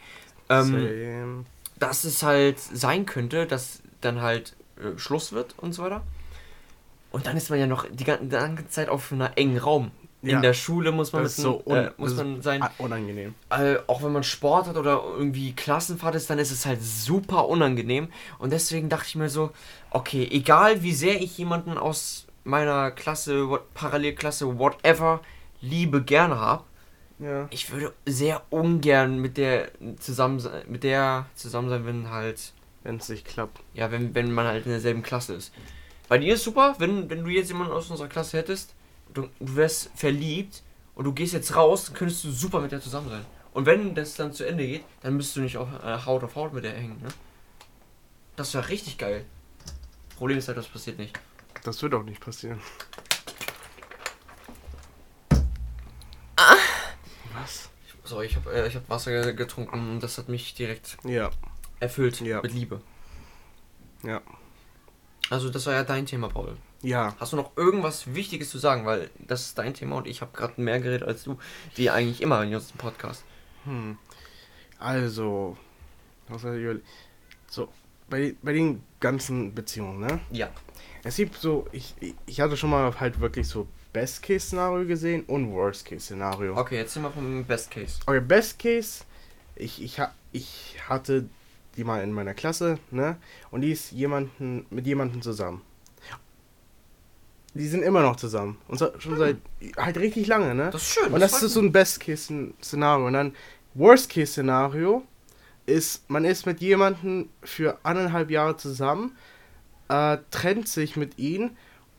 ähm, 0.50 1.46
dass 1.78 2.04
es 2.04 2.22
halt 2.22 2.60
sein 2.60 3.06
könnte, 3.06 3.46
dass 3.46 3.80
dann 4.02 4.20
halt 4.20 4.54
äh, 4.76 4.98
Schluss 4.98 5.32
wird 5.32 5.54
und 5.58 5.72
so 5.72 5.82
weiter. 5.82 6.02
Und 7.10 7.26
dann 7.26 7.36
ist 7.36 7.50
man 7.50 7.58
ja 7.58 7.66
noch 7.66 7.86
die 7.90 8.04
ganze, 8.04 8.68
Zeit 8.68 8.88
auf 8.88 9.12
einem 9.12 9.28
engen 9.34 9.58
Raum. 9.58 9.90
In 10.20 10.30
Ja. 10.30 10.40
der 10.40 10.52
Schule 10.52 10.90
muss 10.90 11.12
man, 11.12 11.22
Das 11.22 11.32
ist 11.38 11.42
so 11.42 11.62
äh, 11.68 11.90
muss 11.96 12.16
man 12.16 12.42
sein. 12.42 12.64
unangenehm. 12.78 13.34
äh, 13.50 13.76
auch 13.86 14.02
wenn 14.02 14.12
man 14.12 14.24
Sport 14.24 14.66
hat 14.66 14.76
oder 14.76 15.00
irgendwie 15.16 15.52
Klassenfahrt 15.52 16.16
ist, 16.16 16.28
dann 16.28 16.38
ist 16.40 16.50
es 16.50 16.66
halt 16.66 16.82
super 16.82 17.46
unangenehm. 17.48 18.08
Und 18.38 18.52
deswegen 18.52 18.88
dachte 18.88 19.06
ich 19.06 19.14
mir 19.14 19.28
so, 19.28 19.50
okay, 19.90 20.26
egal 20.30 20.82
wie 20.82 20.92
sehr 20.92 21.20
ich 21.22 21.38
jemanden 21.38 21.78
aus 21.78 22.26
meiner 22.44 22.90
Klasse, 22.90 23.48
what, 23.48 23.72
Parallelklasse, 23.74 24.58
whatever, 24.58 25.20
Liebe 25.60 26.02
gerne 26.02 26.38
habe, 26.40 26.64
Ja. 27.20 27.46
ich 27.50 27.70
würde 27.70 27.92
sehr 28.04 28.42
ungern 28.50 29.18
mit 29.20 29.36
der 29.36 29.68
zusammen 30.00 30.40
sein, 30.40 30.62
mit 30.66 30.82
der 30.82 31.26
zusammen 31.36 31.68
sein, 31.68 31.86
wenn 31.86 32.10
halt, 32.10 32.52
Wenn 32.82 32.96
es 32.96 33.08
nicht 33.08 33.24
klappt. 33.24 33.60
ja, 33.72 33.90
wenn, 33.92 34.14
wenn 34.16 34.32
man 34.32 34.46
halt 34.46 34.66
in 34.66 34.72
derselben 34.72 35.02
Klasse 35.02 35.34
ist. 35.34 35.52
Bei 36.08 36.18
dir 36.18 36.34
ist 36.34 36.44
super, 36.44 36.74
wenn, 36.78 37.08
wenn 37.10 37.22
du 37.24 37.30
jetzt 37.30 37.48
jemanden 37.48 37.72
aus 37.72 37.90
unserer 37.90 38.08
Klasse 38.08 38.38
hättest, 38.38 38.74
du, 39.12 39.22
du 39.40 39.56
wärst 39.56 39.90
verliebt 39.94 40.62
und 40.94 41.04
du 41.04 41.12
gehst 41.12 41.32
jetzt 41.34 41.54
raus, 41.54 41.86
dann 41.86 41.94
könntest 41.94 42.24
du 42.24 42.30
super 42.30 42.60
mit 42.60 42.72
der 42.72 42.80
zusammen 42.80 43.08
sein. 43.10 43.24
Und 43.52 43.66
wenn 43.66 43.94
das 43.94 44.14
dann 44.14 44.32
zu 44.32 44.44
Ende 44.46 44.66
geht, 44.66 44.84
dann 45.02 45.16
müsst 45.16 45.34
du 45.36 45.40
nicht 45.40 45.56
auf 45.56 45.68
äh, 45.84 45.98
Haut 46.06 46.22
auf 46.24 46.34
Haut 46.36 46.52
mit 46.52 46.64
der 46.64 46.72
hängen, 46.72 47.00
ne? 47.02 47.08
Das 48.36 48.54
wäre 48.54 48.68
richtig 48.68 48.98
geil. 48.98 49.24
Problem 50.16 50.38
ist 50.38 50.48
halt, 50.48 50.56
das 50.58 50.68
passiert 50.68 50.98
nicht. 50.98 51.18
Das 51.64 51.82
wird 51.82 51.92
auch 51.94 52.04
nicht 52.04 52.20
passieren. 52.20 52.60
Was? 57.34 57.68
So, 58.04 58.22
ich 58.22 58.36
habe 58.36 58.52
äh, 58.52 58.66
ich 58.68 58.76
hab 58.76 58.88
Wasser 58.88 59.10
ge- 59.10 59.34
getrunken 59.34 59.90
und 59.90 60.00
das 60.00 60.16
hat 60.18 60.28
mich 60.28 60.54
direkt 60.54 60.96
Ja. 61.04 61.30
erfüllt 61.80 62.20
Ja. 62.20 62.40
mit 62.40 62.52
Liebe. 62.52 62.80
Ja. 64.02 64.22
Also 65.30 65.50
das 65.50 65.66
war 65.66 65.74
ja 65.74 65.84
dein 65.84 66.06
Thema, 66.06 66.28
Paul. 66.28 66.56
Ja. 66.82 67.14
Hast 67.18 67.32
du 67.32 67.36
noch 67.36 67.56
irgendwas 67.56 68.14
Wichtiges 68.14 68.50
zu 68.50 68.58
sagen? 68.58 68.86
Weil 68.86 69.10
das 69.18 69.42
ist 69.46 69.58
dein 69.58 69.74
Thema 69.74 69.96
und 69.96 70.06
ich 70.06 70.20
habe 70.20 70.36
gerade 70.36 70.60
mehr 70.60 70.80
geredet 70.80 71.06
als 71.06 71.24
du, 71.24 71.38
wie 71.74 71.90
eigentlich 71.90 72.22
immer 72.22 72.42
in 72.42 72.54
unserem 72.54 72.78
Podcast. 72.78 73.24
Hm. 73.64 73.98
Also. 74.78 75.56
So. 77.48 77.68
Bei, 78.10 78.34
bei 78.42 78.52
den 78.54 78.82
ganzen 79.00 79.54
Beziehungen, 79.54 80.00
ne? 80.00 80.20
Ja. 80.30 80.48
Es 81.04 81.16
gibt 81.16 81.34
so, 81.36 81.66
ich, 81.72 81.94
ich- 82.26 82.40
hatte 82.40 82.56
schon 82.56 82.70
mal 82.70 82.98
halt 82.98 83.20
wirklich 83.20 83.46
so 83.48 83.68
Best-Case-Szenario 83.92 84.86
gesehen 84.86 85.24
und 85.26 85.52
Worst-Case-Szenario. 85.52 86.56
Okay, 86.56 86.76
jetzt 86.76 86.94
sind 86.94 87.02
wir 87.02 87.10
vom 87.10 87.44
Best 87.44 87.70
Case. 87.70 87.98
Okay, 88.06 88.20
Best 88.20 88.58
Case, 88.58 89.04
ich, 89.56 89.82
ich, 89.82 89.98
ich 90.32 90.76
hatte 90.88 91.28
die 91.78 91.84
mal 91.84 92.02
in 92.02 92.12
meiner 92.12 92.34
Klasse, 92.34 92.78
ne? 92.90 93.16
Und 93.50 93.62
die 93.62 93.72
ist 93.72 93.92
jemanden, 93.92 94.66
mit 94.70 94.86
jemandem 94.86 95.22
zusammen. 95.22 95.62
Die 97.54 97.66
sind 97.66 97.82
immer 97.82 98.02
noch 98.02 98.16
zusammen. 98.16 98.58
Und 98.68 98.78
so, 98.78 98.90
schon 98.98 99.16
seit 99.16 99.38
halt 99.76 99.96
richtig 99.96 100.26
lange, 100.26 100.54
ne? 100.54 100.70
Das 100.70 100.82
ist 100.82 100.92
schön. 100.92 101.12
Und 101.12 101.20
das 101.20 101.30
freut 101.30 101.42
ist 101.44 101.54
so 101.54 101.60
ein 101.60 101.72
Best-Case-Szenario. 101.72 103.06
Und 103.06 103.12
dann 103.14 103.34
Worst-Case-Szenario 103.74 105.02
ist, 105.66 106.08
man 106.10 106.24
ist 106.24 106.46
mit 106.46 106.60
jemandem 106.60 107.28
für 107.42 107.78
anderthalb 107.84 108.30
Jahre 108.30 108.56
zusammen, 108.56 109.16
äh, 109.88 110.18
trennt 110.30 110.68
sich 110.68 110.96
mit 110.96 111.18
ihm 111.18 111.56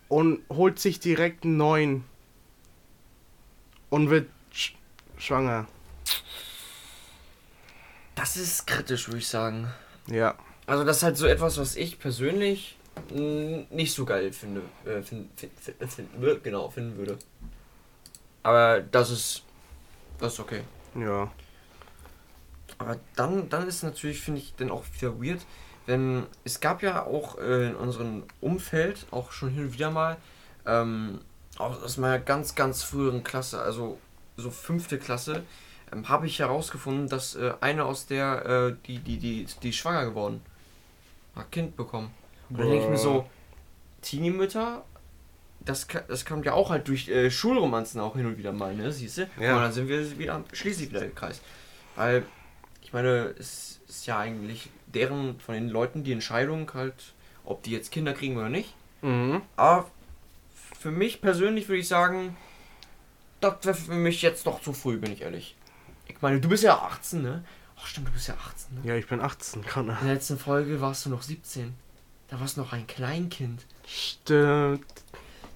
und 0.08 0.42
holt 0.50 0.80
sich 0.80 1.00
direkt 1.00 1.46
einen 1.46 1.58
neuen 1.58 2.04
und 3.90 4.10
wird 4.10 4.30
sch 4.52 4.76
schwanger. 5.18 5.68
Das 8.20 8.36
ist 8.36 8.68
kritisch, 8.68 9.08
würde 9.08 9.20
ich 9.20 9.30
sagen. 9.30 9.72
Ja. 10.08 10.36
Also 10.66 10.84
das 10.84 10.98
ist 10.98 11.04
halt 11.04 11.16
so 11.16 11.26
etwas, 11.26 11.58
was 11.58 11.78
ich 11.78 12.00
persönlich 12.00 12.78
nicht 13.70 13.94
so 13.94 14.04
geil 14.04 14.34
finde. 14.34 14.62
Äh, 14.86 15.02
find, 15.02 15.30
find, 15.40 15.54
find, 15.58 15.90
find, 15.90 16.44
genau, 16.44 16.70
finden 16.70 16.98
würde. 16.98 17.18
Aber 18.44 18.82
das 18.82 19.10
ist. 19.10 19.44
Das 20.20 20.34
ist 20.34 20.40
okay. 20.42 20.64
Ja. 20.96 21.32
Aber 22.78 22.98
dann, 23.16 23.48
dann 23.48 23.66
ist 23.70 23.84
natürlich, 23.84 24.20
finde 24.20 24.42
ich, 24.42 24.54
dann 24.58 24.70
auch 24.70 24.84
wieder 25.00 25.18
weird, 25.24 25.40
wenn 25.86 26.26
es 26.44 26.60
gab 26.60 26.84
ja 26.84 27.06
auch 27.06 27.38
äh, 27.38 27.68
in 27.70 27.76
unserem 27.76 28.24
Umfeld 28.42 29.06
auch 29.12 29.32
schon 29.32 29.50
hin 29.52 29.68
und 29.68 29.74
wieder 29.74 29.92
mal, 29.92 30.18
ähm, 30.66 31.22
auch 31.58 31.82
aus 31.82 31.96
meiner 31.96 32.20
ganz, 32.20 32.56
ganz 32.56 32.84
früheren 32.84 33.24
Klasse, 33.24 33.62
also 33.62 33.98
so 34.36 34.52
fünfte 34.52 34.98
Klasse, 34.98 35.44
ähm, 35.92 36.10
habe 36.10 36.28
ich 36.28 36.40
herausgefunden, 36.40 37.08
dass 37.08 37.36
äh, 37.36 37.54
eine 37.62 37.86
aus 37.86 38.06
der, 38.06 38.46
äh, 38.46 38.76
die, 38.88 39.00
die, 39.00 39.18
die, 39.18 39.48
die 39.62 39.70
ist 39.70 39.76
schwanger 39.76 40.06
geworden. 40.06 40.42
Hat 41.36 41.52
Kind 41.52 41.76
bekommen. 41.76 42.12
Und 42.50 42.60
dann 42.60 42.70
denke 42.70 42.86
ich 42.86 42.90
mir 42.90 42.98
so, 42.98 43.26
Teenie-Mütter, 44.02 44.84
das, 45.60 45.88
das 46.08 46.26
kommt 46.26 46.46
ja 46.46 46.54
auch 46.54 46.70
halt 46.70 46.88
durch 46.88 47.10
äh, 47.10 47.30
Schulromanzen 47.30 48.00
auch 48.00 48.16
hin 48.16 48.26
und 48.26 48.38
wieder 48.38 48.52
mal, 48.52 48.76
ne? 48.76 48.92
Siehst 48.92 49.20
du? 49.20 49.30
Ja. 49.40 49.56
Und 49.56 49.62
dann 49.64 49.74
sind 49.74 49.88
wir 49.88 50.18
wieder, 50.18 50.44
schließlich 50.54 50.90
wieder 50.90 51.02
der 51.02 51.12
Kreis. 51.12 51.42
Weil, 51.96 52.24
ich 52.82 52.94
meine, 52.94 53.36
es 53.38 53.82
ist 53.88 54.06
ja 54.08 54.20
eigentlich 54.20 54.70
deren, 54.88 55.40
von 55.40 55.54
den 55.56 55.70
Leuten 55.70 56.04
die 56.04 56.14
Entscheidung 56.14 56.72
halt, 56.74 57.14
ob 57.44 57.64
die 57.64 57.72
jetzt 57.72 57.92
Kinder 57.92 58.14
kriegen 58.14 58.38
oder 58.38 58.50
nicht. 58.50 58.74
Mhm. 59.02 59.42
Aber 59.56 59.90
für 60.80 60.92
mich 60.92 61.22
persönlich 61.22 61.68
würde 61.68 61.82
ich 61.82 61.88
sagen, 61.88 62.38
das 63.42 63.66
wäre 63.66 63.76
für 63.76 63.94
mich 63.94 64.22
jetzt 64.22 64.48
doch 64.48 64.62
zu 64.62 64.74
früh, 64.74 64.98
bin 64.98 65.12
ich 65.12 65.22
ehrlich. 65.22 65.56
Ich 66.10 66.22
meine, 66.22 66.40
du 66.40 66.50
bist 66.50 66.64
ja 66.64 66.78
18, 66.78 67.22
ne? 67.22 67.44
Ach 67.80 67.88
stimmt, 67.88 68.10
du 68.10 68.12
bist 68.12 68.28
ja 68.28 68.34
18, 68.34 68.76
ne? 68.76 68.82
Ja, 68.84 68.96
ich 68.96 69.08
bin 69.08 69.22
18, 69.22 69.64
kann 69.64 69.88
In 69.90 69.96
der 70.04 70.14
letzten 70.16 70.38
Folge 70.38 70.82
warst 70.82 71.06
du 71.06 71.10
noch 71.10 71.22
17. 71.22 71.74
Da 72.28 72.40
warst 72.40 72.58
du 72.58 72.62
noch 72.62 72.74
ein 72.74 72.86
Kleinkind. 72.88 73.66
Stimmt. 73.88 74.86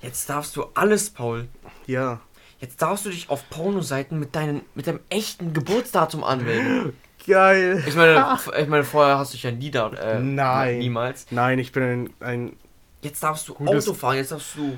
Jetzt 0.02 0.30
darfst 0.30 0.56
du 0.56 0.66
alles, 0.74 1.10
Paul. 1.10 1.48
Ja. 1.86 2.20
Jetzt 2.60 2.82
darfst 2.82 3.06
du 3.06 3.10
dich 3.10 3.30
auf 3.30 3.50
Pornoseiten 3.50 4.20
mit, 4.20 4.36
deinen, 4.36 4.62
mit 4.74 4.88
deinem 4.88 5.02
echten 5.10 5.54
Geburtsdatum 5.54 6.24
anmelden. 6.24 6.94
Geil. 7.28 7.84
Ich 7.88 7.96
meine, 7.96 8.38
ich 8.58 8.68
meine, 8.68 8.84
vorher 8.84 9.18
hast 9.18 9.34
du 9.34 9.36
dich 9.36 9.44
ja 9.44 9.52
nie 9.52 9.72
da. 9.72 9.90
Äh, 9.90 10.20
Nein. 10.20 10.80
Niemals. 10.80 11.28
Nein, 11.32 11.60
ich 11.60 11.72
bin 11.72 11.84
ein, 11.84 12.10
ein 12.20 12.58
Jetzt 13.02 13.22
darfst 13.22 13.50
du 13.50 13.56
Auto 13.58 13.94
fahren, 13.94 14.16
jetzt 14.16 14.32
darfst 14.32 14.56
du 14.56 14.78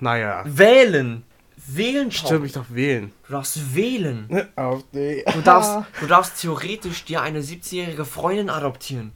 naja. 0.00 0.42
wählen. 0.46 1.24
Wählen, 1.68 2.10
Paul. 2.10 2.26
Stimmt, 2.26 2.46
ich 2.46 2.52
darf 2.52 2.66
wählen. 2.70 3.12
Du 3.26 3.32
darfst 3.32 3.74
wählen. 3.74 4.48
Auf 4.56 4.84
die. 4.92 5.24
Du 5.32 5.40
darfst, 5.40 5.86
du 6.00 6.06
darfst 6.06 6.40
theoretisch 6.40 7.04
dir 7.04 7.22
eine 7.22 7.40
17-jährige 7.40 8.04
Freundin 8.04 8.50
adoptieren. 8.50 9.12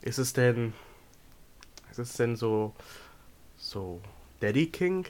Ist 0.00 0.18
es 0.18 0.32
denn. 0.32 0.72
Ist 1.90 1.98
es 1.98 2.12
denn 2.14 2.36
so. 2.36 2.74
So. 3.56 4.00
Daddy 4.40 4.66
King? 4.66 5.06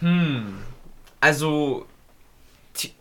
Hm. 0.00 0.58
Also. 1.20 1.86
the- 2.76 2.92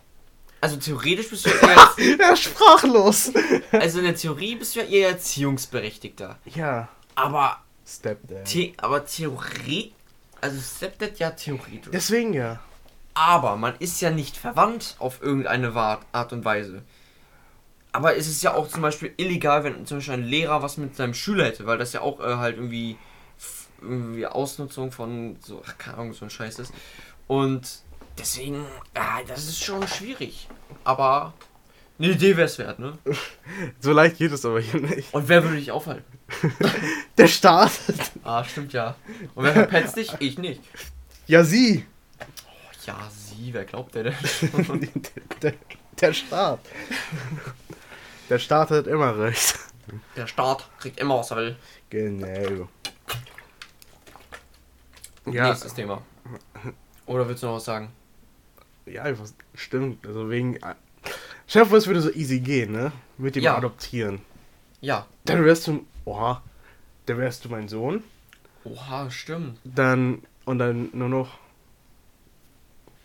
Also 0.61 0.77
theoretisch 0.77 1.29
bist 1.29 1.45
du 1.45 1.49
ja 1.49 1.93
eher, 1.97 2.15
Ja, 2.19 2.35
sprachlos. 2.37 3.31
also 3.73 3.99
in 3.99 4.05
der 4.05 4.15
Theorie 4.15 4.55
bist 4.55 4.75
du 4.75 4.79
ja 4.79 4.85
eher 4.85 5.09
Erziehungsberechtigter. 5.09 6.39
Ja. 6.45 6.87
Aber, 7.15 7.61
Stepdad. 7.85 8.47
the 8.47 8.73
aber 8.77 9.05
Theorie, 9.05 9.91
also 10.43 10.59
Stepdad 10.59 11.17
ja 11.19 11.31
theoretisch. 11.31 11.91
Deswegen 11.91 12.33
ja. 12.33 12.59
Aber 13.13 13.55
man 13.55 13.75
ist 13.79 14.01
ja 14.01 14.11
nicht 14.11 14.35
verwandt 14.35 14.95
auf 14.99 15.21
irgendeine 15.21 15.73
Art 15.73 16.33
und 16.33 16.43
Weise. 16.43 16.83
Aber 17.93 18.17
es 18.17 18.27
ist 18.27 18.43
ja 18.43 18.53
auch 18.53 18.67
zum 18.67 18.81
Beispiel 18.81 19.13
illegal, 19.17 19.63
wenn 19.63 19.85
zum 19.85 19.97
Beispiel 19.97 20.15
ein 20.15 20.23
Lehrer 20.23 20.61
was 20.61 20.77
mit 20.77 20.95
seinem 20.95 21.13
Schüler 21.13 21.45
hätte, 21.45 21.65
weil 21.65 21.77
das 21.77 21.93
ja 21.93 22.01
auch 22.01 22.19
äh, 22.19 22.35
halt 22.35 22.57
irgendwie, 22.57 22.97
irgendwie 23.81 24.25
Ausnutzung 24.25 24.91
von 24.91 25.37
so, 25.39 25.61
ach, 25.65 25.77
keine 25.77 25.97
Ahnung, 25.97 26.13
so 26.13 26.25
ein 26.25 26.31
Scheiß 26.31 26.59
ist. 26.59 26.73
Und 27.27 27.83
deswegen, 28.17 28.65
ja, 28.95 29.19
das 29.25 29.47
ist 29.47 29.63
schon 29.63 29.87
schwierig. 29.87 30.49
Aber 30.83 31.33
eine 31.99 32.09
Idee 32.09 32.35
wäre 32.35 32.47
es 32.47 32.57
wert, 32.57 32.79
ne? 32.79 32.97
So 33.79 33.91
leicht 33.91 34.17
geht 34.17 34.31
es 34.31 34.45
aber 34.45 34.59
hier 34.59 34.81
nicht. 34.81 35.13
Und 35.13 35.27
wer 35.29 35.43
würde 35.43 35.57
dich 35.57 35.71
aufhalten? 35.71 36.03
Der 37.17 37.27
Staat. 37.27 37.71
Ah, 38.23 38.43
stimmt 38.43 38.73
ja. 38.73 38.95
Und 39.35 39.45
wer 39.45 39.53
verpetzt 39.53 39.97
dich? 39.97 40.11
Ich 40.19 40.37
nicht. 40.37 40.61
Ja, 41.27 41.43
sie. 41.43 41.85
Ja, 42.85 43.09
sie, 43.09 43.53
wer 43.53 43.65
glaubt 43.65 43.95
der 43.95 44.03
denn? 44.03 44.13
der, 45.41 45.53
der 46.01 46.13
Staat. 46.13 46.59
Der 48.29 48.39
Staat 48.39 48.71
hat 48.71 48.87
immer 48.87 49.17
recht. 49.17 49.55
Der 50.15 50.27
Staat 50.27 50.67
kriegt 50.79 50.99
immer, 50.99 51.19
was 51.19 51.31
er 51.31 51.37
will. 51.37 51.55
Genau. 51.89 52.67
Ja. 55.25 55.49
Nächstes 55.49 55.73
Thema. 55.73 56.01
Oder 57.05 57.27
willst 57.27 57.43
du 57.43 57.47
noch 57.47 57.55
was 57.55 57.65
sagen? 57.65 57.91
Ja, 58.85 59.03
einfach, 59.03 59.25
stimmt. 59.55 60.05
Also 60.05 60.29
wegen. 60.29 60.59
Chef, 61.47 61.71
es 61.73 61.87
würde 61.87 62.01
so 62.01 62.11
easy 62.11 62.39
gehen, 62.39 62.71
ne? 62.71 62.91
Mit 63.17 63.35
dem 63.35 63.43
Ja. 63.43 63.57
Adoptieren. 63.57 64.19
Ja, 64.81 65.05
Dann 65.25 65.45
wärst 65.45 65.67
du 65.67 65.85
oha, 66.05 66.41
dann 67.05 67.17
wärst 67.17 67.45
du 67.45 67.49
mein 67.49 67.67
Sohn. 67.69 68.03
Oha, 68.65 69.09
stimmt. 69.11 69.59
Dann, 69.63 70.21
und 70.45 70.59
dann 70.59 70.89
nur 70.93 71.09
noch, 71.09 71.37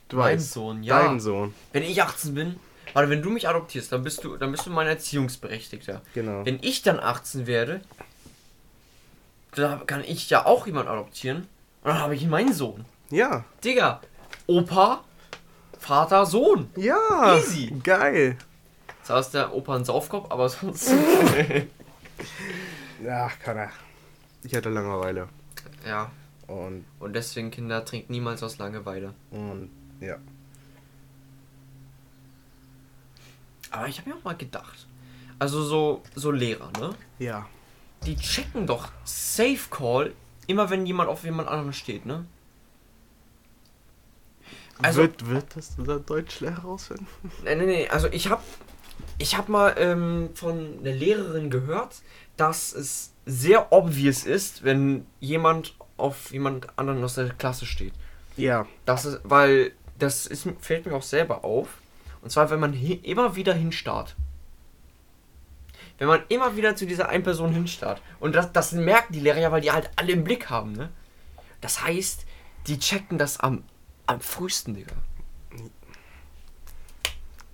du 0.09 0.16
Mein 0.16 0.37
weißt, 0.37 0.52
Sohn, 0.52 0.83
ja. 0.83 1.02
dein 1.02 1.21
Sohn. 1.21 1.54
Wenn 1.73 1.83
ich 1.85 2.02
18 2.02 2.35
bin, 2.35 2.57
warte, 2.95 3.11
wenn 3.11 3.23
du 3.23 3.30
mich 3.30 3.49
adoptierst, 3.49 3.92
dann 3.92 4.02
bist 4.02 4.25
du, 4.25 4.37
dann 4.37 4.50
bist 4.50 4.66
du 4.66 4.71
mein 4.71 4.87
Erziehungsberechtigter. 4.88 6.02
Genau. 6.14 6.45
Wenn 6.45 6.59
ich 6.62 6.83
dann 6.83 6.99
18 6.99 7.47
werde, 7.47 7.80
dann 9.54 9.87
kann 9.87 10.02
ich 10.04 10.28
ja 10.30 10.47
auch 10.47 10.66
jemand 10.66 10.88
adoptieren. 10.88 11.38
Und 11.83 11.90
dann 11.90 11.99
habe 12.00 12.14
ich 12.14 12.26
meinen 12.26 12.52
Sohn. 12.52 12.85
Ja. 13.11 13.45
Digga, 13.64 14.00
Opa, 14.47 15.04
Vater, 15.88 16.26
Sohn. 16.26 16.68
Ja. 16.76 17.38
Easy. 17.38 17.73
Geil. 17.83 18.37
Zwar 19.04 19.21
ist 19.21 19.30
der 19.30 19.54
Opa 19.54 19.76
ein 19.76 19.87
Saufkopf, 19.87 20.30
aber 20.30 20.47
sonst. 20.50 20.92
Ach, 23.11 23.38
kann 23.38 23.57
er. 23.57 23.71
Ich 24.42 24.54
hatte 24.54 24.68
Langeweile. 24.68 25.28
ja. 25.87 26.11
Und, 26.47 26.85
Und 27.00 27.14
deswegen, 27.14 27.50
Kinder, 27.50 27.83
trinkt 27.87 28.11
niemals 28.11 28.42
aus 28.42 28.59
Langeweile. 28.59 29.14
und, 29.30 29.71
ja. 30.00 30.16
Aber 33.71 33.88
ich 33.88 33.99
habe 33.99 34.11
mir 34.11 34.16
auch 34.16 34.25
mal 34.25 34.37
gedacht. 34.37 34.87
Also 35.38 35.62
so, 35.62 36.02
so 36.14 36.30
Lehrer, 36.30 36.71
ne? 36.78 36.90
Ja. 37.18 37.47
Die 38.04 38.16
checken 38.16 38.66
doch 38.66 38.90
Safe 39.04 39.59
Call 39.71 40.12
immer 40.47 40.68
wenn 40.68 40.85
jemand 40.85 41.09
auf 41.09 41.25
jemand 41.25 41.49
anderen 41.49 41.73
steht, 41.73 42.04
ne? 42.04 42.26
Also- 44.82 45.02
wird, 45.02 45.28
wird 45.28 45.56
das 45.56 45.73
unser 45.78 45.99
Deutschlehrer 46.00 46.61
rausfinden? 46.62 47.06
Nee, 47.44 47.54
nee, 47.56 47.66
nee. 47.66 47.88
Also 47.88 48.08
ich 48.08 48.30
habe 48.30 48.42
ich 49.18 49.37
hab 49.37 49.49
mal 49.49 49.75
ähm, 49.78 50.30
von 50.35 50.78
einer 50.80 50.92
Lehrerin 50.92 51.50
gehört, 51.50 51.97
dass 52.37 52.73
es 52.73 53.12
sehr 53.26 53.73
obvious 53.73 54.25
ist, 54.25 54.64
wenn 54.64 55.06
jemand 55.20 55.75
auf 55.97 56.32
jemand 56.32 56.66
anderen 56.78 57.02
aus 57.02 57.14
der 57.14 57.30
Klasse 57.30 57.66
steht. 57.66 57.92
Ja. 58.37 58.66
Das 58.87 59.04
ist, 59.04 59.20
weil 59.25 59.73
das 59.99 60.26
ist, 60.26 60.49
fällt 60.61 60.87
mir 60.87 60.94
auch 60.94 61.02
selber 61.02 61.44
auf. 61.44 61.68
Und 62.23 62.30
zwar, 62.30 62.50
wenn 62.50 62.61
man 62.61 62.73
immer 62.75 63.37
wieder 63.37 63.54
hinstarrt. 63.54 64.14
Wenn 65.99 66.08
man 66.08 66.23
immer 66.28 66.56
wieder 66.56 66.76
zu 66.76 66.87
dieser 66.87 67.08
einen 67.08 67.25
Person 67.25 67.52
hinstarrt. 67.52 68.00
Und 68.20 68.35
das, 68.37 68.52
das 68.52 68.73
merken 68.73 69.12
die 69.12 69.20
Lehrer 69.20 69.40
ja, 69.40 69.52
weil 69.52 69.61
die 69.61 69.73
halt 69.73 69.90
alle 69.97 70.12
im 70.12 70.23
Blick 70.23 70.49
haben, 70.49 70.73
ne? 70.73 70.90
Das 71.61 71.82
heißt, 71.82 72.25
die 72.68 72.78
checken 72.78 73.18
das 73.18 73.40
am, 73.40 73.64
am 74.09 74.21
frühesten, 74.21 74.75
Digga. 74.75 74.95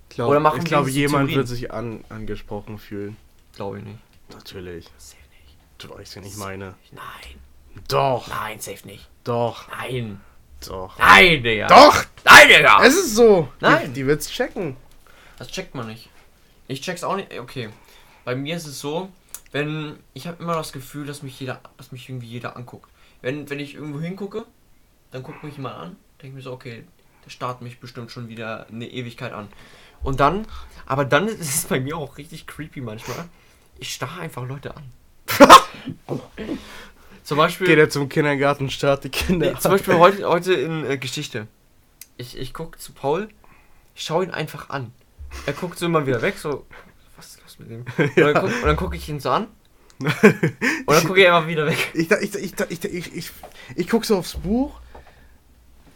Ich 0.09 0.17
glaube, 0.17 0.31
Oder 0.31 0.41
machen 0.41 0.61
ich 0.61 0.65
glaube 0.65 0.91
jemand 0.91 1.29
Theorien? 1.29 1.37
wird 1.37 1.49
sich 1.49 1.73
an, 1.73 2.05
angesprochen 2.09 2.79
fühlen. 2.79 3.17
Glaube 3.57 3.79
ich 3.79 3.85
nicht. 3.85 3.99
Natürlich. 4.31 4.85
Safe 4.97 5.17
nicht. 5.43 5.57
Du 5.79 5.91
weißt, 5.91 6.17
wen 6.17 6.25
ich 6.25 6.37
meine. 6.37 6.75
Nein. 6.93 7.41
Doch. 7.89 8.29
Nein, 8.29 8.61
safe 8.61 8.87
nicht. 8.87 9.09
Doch. 9.25 9.69
Nein. 9.69 10.21
Doch. 10.67 10.97
Nein, 10.99 11.43
Digga. 11.43 11.67
Doch! 11.67 12.05
Nein, 12.25 12.49
Digga. 12.49 12.85
Es 12.85 12.95
ist 12.95 13.17
so! 13.17 13.49
Nein. 13.61 13.89
Die, 13.89 13.93
die 14.01 14.07
wird's 14.07 14.31
checken. 14.31 14.77
Das 15.37 15.49
checkt 15.49 15.75
man 15.75 15.89
nicht. 15.89 16.09
Ich 16.69 16.81
check's 16.81 17.05
auch 17.05 17.17
nicht. 17.17 17.39
Okay. 17.39 17.69
Bei 18.25 18.35
mir 18.35 18.57
ist 18.57 18.67
es 18.67 18.81
so, 18.81 19.11
wenn 19.53 19.99
ich 20.15 20.27
habe 20.27 20.43
immer 20.43 20.55
das 20.55 20.73
Gefühl, 20.73 21.07
dass 21.07 21.23
mich 21.23 21.39
jeder, 21.39 21.61
dass 21.77 21.93
mich 21.93 22.09
irgendwie 22.09 22.29
jeder 22.29 22.57
anguckt. 22.57 22.89
Wenn, 23.21 23.51
wenn 23.51 23.59
ich 23.61 23.75
irgendwo 23.75 24.01
hingucke, 24.01 24.47
dann 25.11 25.23
guckt 25.23 25.43
mich 25.45 25.57
jemand 25.57 25.77
an, 25.77 25.97
denke 26.23 26.37
mir 26.37 26.42
so, 26.42 26.52
okay, 26.52 26.85
der 27.25 27.30
starrt 27.30 27.62
mich 27.62 27.80
bestimmt 27.80 28.11
schon 28.11 28.28
wieder 28.28 28.66
eine 28.68 28.88
Ewigkeit 28.88 29.33
an. 29.33 29.49
Und 30.02 30.21
dann, 30.21 30.47
aber 30.87 31.04
dann 31.04 31.28
ist 31.28 31.40
es 31.40 31.64
bei 31.64 31.80
mir 31.80 31.97
auch 31.97 32.18
richtig 32.18 32.47
creepy 32.47 32.80
manchmal. 32.80 33.25
Ich 33.78 33.94
starre 33.94 34.21
einfach 34.21 34.47
Leute 34.47 34.75
an. 34.76 34.85
zum 37.25 37.38
Beispiel. 37.38 37.66
Geht 37.66 37.78
er 37.78 37.90
zum 37.90 38.09
Kindergarten, 38.09 38.71
starrt 38.71 39.04
die 39.04 39.09
Kinder. 39.09 39.52
Nee, 39.52 39.59
zum 39.59 39.73
Beispiel 39.73 39.94
heute, 39.94 40.28
heute 40.28 40.52
in 40.54 40.85
äh, 40.85 40.99
Geschichte. 40.99 41.49
Ich, 42.16 42.38
ich 42.38 42.54
gucke 42.54 42.78
zu 42.78 42.92
Paul, 42.92 43.28
ich 43.94 44.02
schaue 44.02 44.25
ihn 44.25 44.30
einfach 44.30 44.71
an. 44.71 44.92
Er 45.47 45.52
guckt 45.54 45.78
so 45.78 45.87
immer 45.87 46.06
wieder 46.06 46.23
weg, 46.23 46.38
so, 46.38 46.64
was 47.16 47.35
ist 47.35 47.42
los 47.42 47.59
mit 47.59 47.71
dem? 47.71 47.85
Und 47.97 48.16
dann 48.16 48.35
guck- 48.35 48.44
und 48.44 48.66
dann 48.66 48.76
gucke 48.76 48.96
ich 48.96 49.09
ihn 49.09 49.18
so 49.18 49.31
an. 49.31 49.48
Und 49.98 50.14
dann 50.87 51.05
gucke 51.05 51.20
ich 51.20 51.27
einfach 51.27 51.48
wieder 51.48 51.66
weg. 51.66 51.90
Ich, 51.94 52.11
ich, 52.11 52.35
ich, 52.35 52.55
ich, 52.70 52.85
ich, 52.85 53.16
ich, 53.16 53.31
ich 53.74 53.88
guck 53.88 54.05
so 54.05 54.18
aufs 54.18 54.35
Buch, 54.35 54.81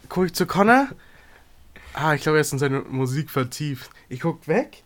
guck 0.09 0.25
ich 0.25 0.33
zu 0.33 0.45
Connor. 0.45 0.89
Ah, 1.93 2.13
ich 2.13 2.21
glaube, 2.21 2.37
er 2.37 2.41
ist 2.41 2.53
in 2.53 2.59
seine 2.59 2.81
Musik 2.81 3.29
vertieft. 3.29 3.89
Ich 4.09 4.19
guck 4.19 4.47
weg, 4.47 4.83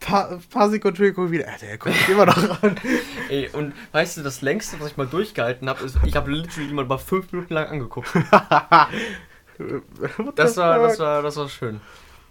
paar, 0.00 0.38
paar 0.50 0.70
Sekunden 0.70 0.96
später 0.96 1.14
guck 1.14 1.26
ich 1.26 1.32
wieder. 1.32 1.48
Alter, 1.48 1.66
er 1.66 1.78
guckt 1.78 2.08
immer 2.08 2.26
noch 2.26 2.62
an. 2.62 2.76
Ey, 3.28 3.48
und 3.48 3.72
weißt 3.92 4.18
du, 4.18 4.22
das 4.22 4.42
längste, 4.42 4.78
was 4.80 4.92
ich 4.92 4.96
mal 4.96 5.06
durchgehalten 5.06 5.68
habe, 5.68 5.84
ist, 5.84 5.96
ich 6.04 6.14
habe 6.14 6.30
literally 6.30 6.68
jemand 6.68 6.88
mal 6.88 6.98
fünf 6.98 7.32
Minuten 7.32 7.54
lang 7.54 7.66
angeguckt. 7.66 8.10
Das 10.34 10.56
war, 10.56 10.80
das 10.80 10.98
war, 10.98 11.22
das 11.22 11.36
war 11.36 11.48
schön. 11.48 11.80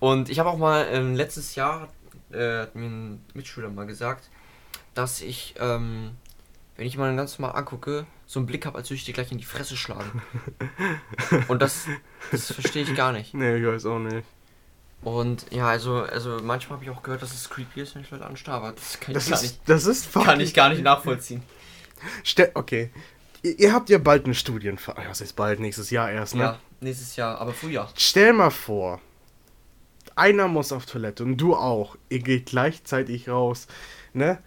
Und 0.01 0.29
ich 0.29 0.39
habe 0.39 0.49
auch 0.49 0.57
mal 0.57 0.85
ähm, 0.91 1.15
letztes 1.15 1.55
Jahr 1.55 1.87
äh, 2.33 2.59
hat 2.59 2.75
mir 2.75 2.85
ein 2.85 3.25
Mitschüler 3.33 3.69
mal 3.69 3.85
gesagt, 3.85 4.29
dass 4.93 5.21
ich, 5.21 5.55
ähm, 5.57 6.17
wenn 6.83 6.87
ich 6.87 6.95
jemanden 6.95 7.15
ganz 7.15 7.39
normal 7.39 7.55
angucke, 7.57 8.05
so 8.25 8.41
einen 8.41 8.45
Blick 8.45 8.65
habe, 8.65 8.77
als 8.77 8.89
würde 8.89 8.97
ich 8.97 9.05
dir 9.05 9.13
gleich 9.13 9.31
in 9.31 9.37
die 9.37 9.45
Fresse 9.45 9.77
schlagen. 9.77 10.21
Und 11.47 11.61
das, 11.61 11.85
das 12.29 12.51
verstehe 12.51 12.83
ich 12.83 12.93
gar 12.93 13.13
nicht. 13.13 13.33
Nee, 13.33 13.55
ich 13.55 13.65
weiß 13.65 13.85
auch 13.85 13.99
nicht. 13.99 14.27
Und 15.01 15.45
ja, 15.49 15.69
also, 15.69 15.99
also 16.01 16.39
manchmal 16.43 16.75
habe 16.75 16.83
ich 16.83 16.91
auch 16.91 17.01
gehört, 17.01 17.21
dass 17.21 17.33
es 17.33 17.49
creepy 17.49 17.79
ist, 17.79 17.95
wenn 17.95 18.01
ich 18.01 18.11
Leute 18.11 18.25
anstarre, 18.25 18.57
aber 18.57 18.71
das 18.73 18.99
kann 18.99 19.11
ich, 19.11 19.13
Das 19.13 19.29
gar, 19.29 19.35
ist, 19.35 19.43
nicht, 19.43 19.61
das 19.65 19.85
ist 19.85 20.13
kann 20.13 20.41
ich 20.41 20.53
gar 20.53 20.67
nicht 20.67 20.83
nachvollziehen. 20.83 21.41
Ste 22.21 22.51
okay. 22.53 22.91
Ihr, 23.43 23.59
ihr 23.59 23.73
habt 23.73 23.89
ja 23.89 23.97
bald 23.97 24.25
eine 24.25 24.35
Studienfahrt. 24.35 24.97
Was 25.07 25.21
ist 25.21 25.37
bald? 25.37 25.61
Nächstes 25.61 25.89
Jahr 25.89 26.11
erst, 26.11 26.35
ne? 26.35 26.43
Ja, 26.43 26.59
nächstes 26.81 27.15
Jahr, 27.15 27.39
aber 27.39 27.53
Frühjahr. 27.53 27.93
Stell 27.95 28.33
mal 28.33 28.49
vor, 28.51 28.99
einer 30.15 30.49
muss 30.49 30.73
auf 30.73 30.85
Toilette 30.85 31.23
und 31.23 31.37
du 31.37 31.55
auch. 31.55 31.95
Ihr 32.09 32.19
geht 32.19 32.47
gleichzeitig 32.47 33.29
raus, 33.29 33.67
ne? 34.11 34.39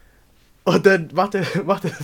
Und 0.64 0.84
dann 0.84 1.08
macht 1.14 1.34
er, 1.34 1.46
macht 1.64 1.86
er, 1.86 1.96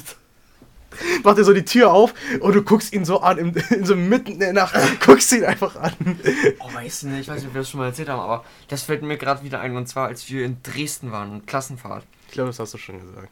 macht 1.24 1.38
er 1.38 1.44
so 1.44 1.52
die 1.52 1.64
Tür 1.64 1.92
auf 1.92 2.14
und 2.40 2.54
du 2.54 2.62
guckst 2.62 2.92
ihn 2.92 3.04
so 3.04 3.20
an, 3.20 3.38
im, 3.38 3.54
in 3.70 3.84
so 3.84 3.96
mitten 3.96 4.32
in 4.32 4.38
der 4.40 4.52
Nacht, 4.52 4.74
guckst 5.04 5.32
ihn 5.32 5.44
einfach 5.44 5.76
an. 5.76 5.92
Oh, 6.60 6.72
weißt 6.74 7.02
du 7.04 7.08
nicht, 7.08 7.20
ich 7.22 7.28
weiß 7.28 7.38
nicht, 7.40 7.48
ob 7.48 7.54
wir 7.54 7.60
das 7.62 7.70
schon 7.70 7.80
mal 7.80 7.86
erzählt 7.86 8.08
haben, 8.08 8.20
aber 8.20 8.44
das 8.68 8.82
fällt 8.82 9.02
mir 9.02 9.16
gerade 9.16 9.42
wieder 9.44 9.60
ein, 9.60 9.76
und 9.76 9.86
zwar, 9.88 10.08
als 10.08 10.28
wir 10.28 10.44
in 10.44 10.62
Dresden 10.62 11.12
waren, 11.12 11.44
Klassenfahrt. 11.46 12.04
Ich 12.28 12.32
glaube, 12.32 12.48
das 12.50 12.58
hast 12.58 12.74
du 12.74 12.78
schon 12.78 13.00
gesagt. 13.00 13.28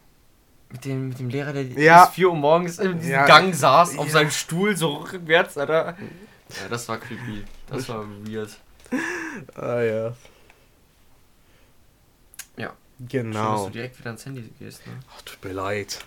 Mit 0.72 0.84
dem, 0.84 1.08
mit 1.08 1.18
dem 1.18 1.28
Lehrer, 1.30 1.52
der 1.52 1.64
Ja. 1.64 2.04
bis 2.06 2.14
4 2.14 2.28
Uhr 2.30 2.36
morgens 2.36 2.78
in 2.78 2.96
diesem 2.98 3.12
Ja. 3.12 3.26
Gang 3.26 3.52
saß, 3.54 3.98
auf 3.98 4.06
Ja. 4.06 4.12
seinem 4.12 4.30
Stuhl, 4.30 4.76
so 4.76 4.96
rückwärts, 4.98 5.58
Alter. 5.58 5.96
Ja, 6.62 6.68
das 6.68 6.88
war 6.88 6.98
creepy. 6.98 7.44
Das 7.68 7.88
war 7.88 8.04
weird. 8.24 8.50
Ah 9.56 9.80
ja. 9.80 10.12
Ja. 12.56 12.72
Schön, 13.10 13.32
dass 13.32 13.42
Genau. 13.42 13.64
du 13.66 13.70
direkt 13.72 13.98
wieder 13.98 14.10
ans 14.10 14.26
Handy 14.26 14.50
gehst, 14.58 14.86
ne? 14.86 14.92
Ach, 15.16 15.22
tut 15.22 15.42
mir 15.44 15.52
leid. 15.52 16.04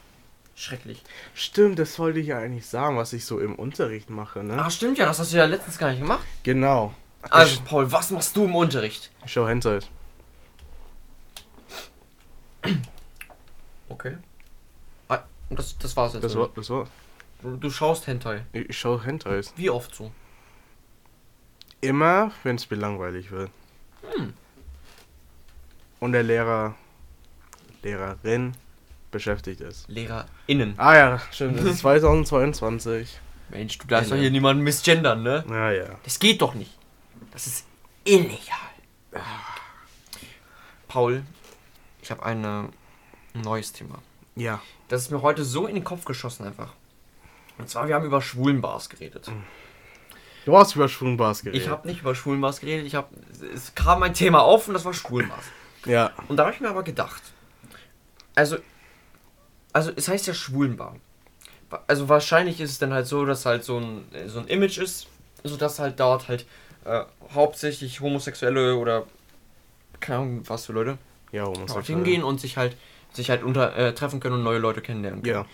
Schrecklich. 0.56 1.02
Stimmt, 1.34 1.80
das 1.80 1.98
wollte 1.98 2.20
ich 2.20 2.28
ja 2.28 2.38
eigentlich 2.38 2.68
sagen, 2.68 2.98
was 2.98 3.14
ich 3.14 3.26
so 3.26 3.40
im 3.40 3.56
Unterricht 3.56 4.10
mache, 4.10 4.44
ne? 4.44 4.56
Ach, 4.60 4.70
stimmt 4.70 4.98
ja, 5.00 5.06
das 5.06 5.20
hast 5.20 5.34
du 5.34 5.38
ja 5.38 5.46
letztens 5.46 5.78
gar 5.78 5.90
nicht 5.90 6.00
gemacht. 6.00 6.24
Genau. 6.44 6.94
Also, 7.30 7.62
Paul, 7.62 7.92
was 7.92 8.12
machst 8.12 8.36
du 8.36 8.46
im 8.46 8.56
Unterricht? 8.56 9.12
Ich 9.26 9.34
schau 9.34 9.48
Hentai. 9.48 9.80
Okay. 13.90 14.18
Ah, 15.08 15.20
das, 15.50 15.78
das 15.78 15.96
war's 15.96 16.14
jetzt. 16.14 16.24
Das 16.24 16.36
war, 16.36 16.50
das 16.56 16.70
war. 16.70 16.88
Du, 17.42 17.58
du 17.58 17.70
schaust 17.70 18.08
Hentai. 18.08 18.46
Ich, 18.54 18.70
ich 18.70 18.78
schau 18.78 19.02
Hentais. 19.02 19.54
Wie 19.56 19.70
oft 19.70 19.96
so? 19.96 20.12
Immer, 21.82 22.32
wenn 22.44 22.56
es 22.56 22.70
mir 22.70 22.78
langweilig 22.78 23.32
wird. 23.32 23.50
Hm. 24.16 24.34
Und 26.00 26.12
der 26.12 26.24
Lehrer, 26.24 26.76
Lehrerin 27.82 28.56
beschäftigt 29.14 29.62
ist. 29.62 29.88
LehrerInnen. 29.88 30.74
Ah 30.78 30.96
ja, 30.96 31.22
stimmt, 31.32 31.60
das 31.60 31.66
ist 31.66 31.80
2022. 31.80 33.20
Mensch, 33.50 33.78
du 33.78 33.88
darfst 33.88 34.12
doch 34.12 34.18
hier 34.18 34.32
niemanden 34.32 34.64
misgendern, 34.64 35.24
ne? 35.24 35.46
Ja, 35.50 35.72
ja. 35.72 35.86
Das 36.04 36.20
geht 36.20 36.42
doch 36.42 36.54
nicht. 36.54 36.72
Das 37.32 37.48
ist 37.48 37.66
illegal. 38.04 38.58
Paul, 40.88 41.24
ich 42.02 42.12
habe 42.12 42.24
ein 42.24 42.44
äh, 42.44 43.38
neues 43.38 43.72
Thema. 43.72 44.00
Ja. 44.36 44.62
Das 44.90 45.02
ist 45.02 45.12
mir 45.12 45.22
heute 45.22 45.44
so 45.44 45.68
in 45.68 45.76
den 45.76 45.84
Kopf 45.84 46.06
geschossen 46.06 46.46
einfach. 46.46 46.74
Und 47.58 47.70
zwar, 47.70 47.88
wir 47.88 47.96
haben 47.96 48.06
über 48.06 48.22
Schwulenbars 48.22 48.90
geredet. 48.90 49.32
Du 50.46 50.58
hast 50.58 50.76
über 50.76 50.90
Schwulenbars 50.90 51.44
geredet. 51.44 51.62
Ich 51.62 51.70
habe 51.70 51.88
nicht 51.88 52.02
über 52.02 52.16
Schwulenbars 52.16 52.60
geredet, 52.60 52.86
ich 52.86 52.96
habe 52.96 53.08
es 53.54 53.74
kam 53.76 54.04
ein 54.04 54.14
Thema 54.14 54.42
auf 54.42 54.68
und 54.68 54.74
das 54.74 54.84
war 54.84 54.94
Schwulenbars. 54.94 55.46
Ja. 55.86 56.12
Und 56.28 56.38
da 56.38 56.46
habe 56.46 56.54
ich 56.54 56.62
mir 56.62 56.70
aber 56.70 56.84
gedacht, 56.84 57.22
also, 58.36 58.58
also 59.74 59.92
es 59.96 60.08
heißt 60.08 60.28
ja 60.28 60.34
Schwulenbar. 60.34 60.96
Also 61.88 62.08
wahrscheinlich 62.08 62.62
ist 62.62 62.72
es 62.72 62.80
dann 62.80 62.94
halt 62.94 63.08
so, 63.08 63.26
dass 63.26 63.46
halt 63.46 63.64
so 63.64 63.80
ein, 63.80 64.06
so 64.28 64.40
ein 64.40 64.48
Image 64.48 64.78
ist, 64.78 65.08
sodass 65.44 65.80
halt 65.80 66.00
dort 66.00 66.28
halt 66.28 66.46
äh, 66.86 67.04
hauptsächlich 67.34 68.00
Homosexuelle 68.00 68.76
oder 68.78 69.08
keine 70.00 70.20
Ahnung 70.20 70.44
was 70.48 70.66
für 70.68 70.74
Leute 70.74 70.98
Ja, 71.32 71.46
dort 71.46 71.88
hingehen 71.88 72.24
und 72.24 72.40
sich 72.40 72.58
halt 72.58 72.78
sich 73.12 73.30
halt 73.30 73.44
unter 73.44 73.76
äh, 73.76 73.94
treffen 73.94 74.20
können 74.20 74.36
und 74.36 74.44
neue 74.44 74.60
Leute 74.60 74.82
kennenlernen 74.82 75.22
können. 75.22 75.36
Ja. 75.36 75.46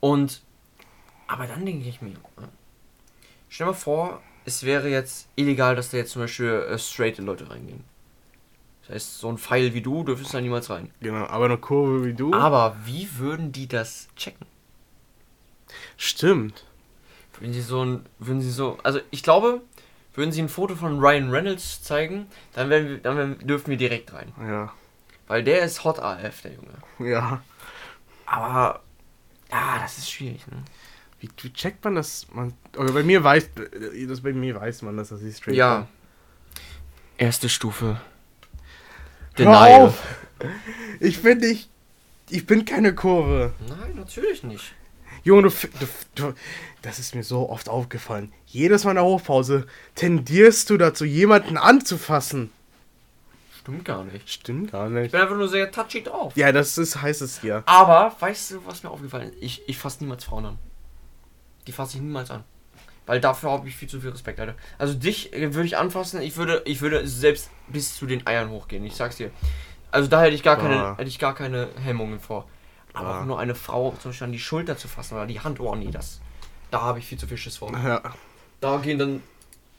Und, 0.00 0.42
aber 1.26 1.46
dann 1.46 1.64
denke 1.64 1.88
ich 1.88 2.00
mir, 2.00 2.10
äh, 2.10 2.48
stell 3.48 3.66
mal 3.66 3.72
vor, 3.74 4.22
es 4.44 4.64
wäre 4.64 4.88
jetzt 4.88 5.28
illegal, 5.36 5.76
dass 5.76 5.90
da 5.90 5.98
jetzt 5.98 6.12
zum 6.12 6.22
Beispiel 6.22 6.48
äh, 6.48 6.78
straight 6.78 7.18
Leute 7.18 7.48
reingehen. 7.50 7.84
Das 8.86 8.96
heißt, 8.96 9.18
so 9.18 9.28
ein 9.28 9.38
Pfeil 9.38 9.72
wie 9.74 9.80
du 9.80 10.04
dürftest 10.04 10.34
da 10.34 10.40
niemals 10.40 10.68
rein. 10.68 10.90
Genau, 11.00 11.26
aber 11.26 11.46
eine 11.46 11.56
Kurve 11.58 12.04
wie 12.04 12.12
du. 12.14 12.34
Aber 12.34 12.76
wie 12.84 13.08
würden 13.18 13.50
die 13.52 13.66
das 13.66 14.08
checken? 14.16 14.46
Stimmt. 15.96 16.64
Würden 17.38 17.52
sie 17.52 17.62
so 17.62 17.84
ein, 17.84 18.06
würden 18.18 18.40
sie 18.40 18.50
so, 18.50 18.78
also 18.82 19.00
ich 19.10 19.22
glaube, 19.22 19.62
würden 20.14 20.32
sie 20.32 20.42
ein 20.42 20.48
Foto 20.48 20.76
von 20.76 20.98
Ryan 21.00 21.30
Reynolds 21.30 21.82
zeigen, 21.82 22.26
dann, 22.52 22.68
werden 22.70 22.88
wir, 22.88 22.98
dann 22.98 23.16
werden, 23.16 23.38
dürfen 23.46 23.70
wir 23.70 23.76
direkt 23.76 24.12
rein. 24.12 24.32
Ja. 24.40 24.72
Weil 25.26 25.42
der 25.42 25.64
ist 25.64 25.82
Hot 25.84 25.98
AF, 25.98 26.42
der 26.42 26.52
Junge. 26.52 27.10
Ja. 27.10 27.42
Aber, 28.26 28.82
ja, 29.50 29.78
das 29.80 29.98
ist 29.98 30.10
schwierig, 30.10 30.46
ne? 30.48 30.62
Wie, 31.20 31.30
wie 31.40 31.52
checkt 31.52 31.82
man 31.84 31.94
das? 31.94 32.26
Man, 32.32 32.52
oder 32.76 32.92
bei 32.92 33.02
mir 33.02 33.24
weiß, 33.24 33.50
das 34.08 34.20
bei 34.20 34.32
mir 34.34 34.54
weiß 34.56 34.82
man, 34.82 34.96
dass 34.96 35.08
das 35.08 35.22
nicht 35.22 35.38
straight 35.38 35.56
Ja. 35.56 35.70
war. 35.70 35.88
Erste 37.16 37.48
Stufe. 37.48 37.98
Denial. 39.38 39.82
auf! 39.82 40.02
Ich 41.00 41.22
bin 41.22 41.38
nicht. 41.38 41.68
Ich 42.30 42.46
bin 42.46 42.64
keine 42.64 42.94
Kurve. 42.94 43.52
Nein, 43.68 43.94
natürlich 43.96 44.42
nicht. 44.42 44.72
Junge, 45.22 45.42
du, 45.42 45.48
f- 45.48 45.68
du, 45.80 45.86
du. 46.14 46.34
Das 46.82 46.98
ist 46.98 47.14
mir 47.14 47.22
so 47.24 47.48
oft 47.48 47.68
aufgefallen. 47.68 48.32
Jedes 48.46 48.84
Mal 48.84 48.90
in 48.92 48.96
der 48.96 49.04
Hochpause 49.04 49.66
tendierst 49.94 50.68
du 50.70 50.76
dazu, 50.76 51.04
jemanden 51.04 51.56
anzufassen. 51.56 52.50
Stimmt 53.60 53.84
gar 53.86 54.04
nicht. 54.04 54.28
Stimmt 54.30 54.72
gar 54.72 54.86
Ich 54.88 54.92
nicht. 54.92 55.12
bin 55.12 55.20
einfach 55.22 55.36
nur 55.36 55.48
sehr 55.48 55.70
touchy 55.70 56.02
drauf. 56.02 56.36
Ja, 56.36 56.52
das 56.52 56.76
ist, 56.76 57.00
heißt 57.00 57.22
es 57.22 57.40
hier. 57.40 57.62
Aber, 57.66 58.14
weißt 58.20 58.50
du, 58.52 58.66
was 58.66 58.82
mir 58.82 58.90
aufgefallen 58.90 59.30
ist? 59.32 59.36
Ich, 59.42 59.62
ich 59.68 59.78
fasse 59.78 60.04
niemals 60.04 60.24
Frauen 60.24 60.44
an. 60.46 60.58
Die 61.66 61.72
fasse 61.72 61.96
ich 61.96 62.02
niemals 62.02 62.30
an. 62.30 62.44
Weil 63.06 63.20
dafür 63.20 63.50
habe 63.50 63.68
ich 63.68 63.76
viel 63.76 63.88
zu 63.88 64.00
viel 64.00 64.10
Respekt, 64.10 64.40
Alter. 64.40 64.54
Also 64.78 64.94
dich 64.94 65.32
äh, 65.34 65.52
würde 65.54 65.66
ich 65.66 65.76
anfassen, 65.76 66.22
ich 66.22 66.36
würde, 66.36 66.62
ich 66.64 66.80
würde 66.80 67.06
selbst 67.06 67.50
bis 67.68 67.96
zu 67.96 68.06
den 68.06 68.26
Eiern 68.26 68.48
hochgehen, 68.50 68.84
ich 68.86 68.94
sag's 68.96 69.16
dir. 69.16 69.30
Also 69.90 70.08
da 70.08 70.22
hätte 70.22 70.34
ich 70.34 70.42
gar 70.42 70.56
keine, 70.56 70.76
Ah. 70.82 70.96
hätte 70.96 71.08
ich 71.08 71.18
gar 71.18 71.34
keine 71.34 71.68
Hemmungen 71.82 72.18
vor. 72.18 72.48
Aber 72.94 73.08
Ah. 73.08 73.20
auch 73.20 73.24
nur 73.26 73.38
eine 73.38 73.54
Frau 73.54 73.94
zum 74.00 74.10
Beispiel 74.10 74.24
an 74.26 74.32
die 74.32 74.38
Schulter 74.38 74.76
zu 74.78 74.88
fassen 74.88 75.14
oder 75.14 75.26
die 75.26 75.40
Hand, 75.40 75.60
oh 75.60 75.74
nee, 75.74 75.90
das. 75.90 76.20
Da 76.70 76.80
habe 76.80 76.98
ich 76.98 77.06
viel 77.06 77.18
zu 77.18 77.26
viel 77.26 77.36
Schiss 77.36 77.58
vor. 77.58 77.72
Ja. 77.76 78.00
Da 78.60 78.78
gehen 78.78 78.98
dann. 78.98 79.22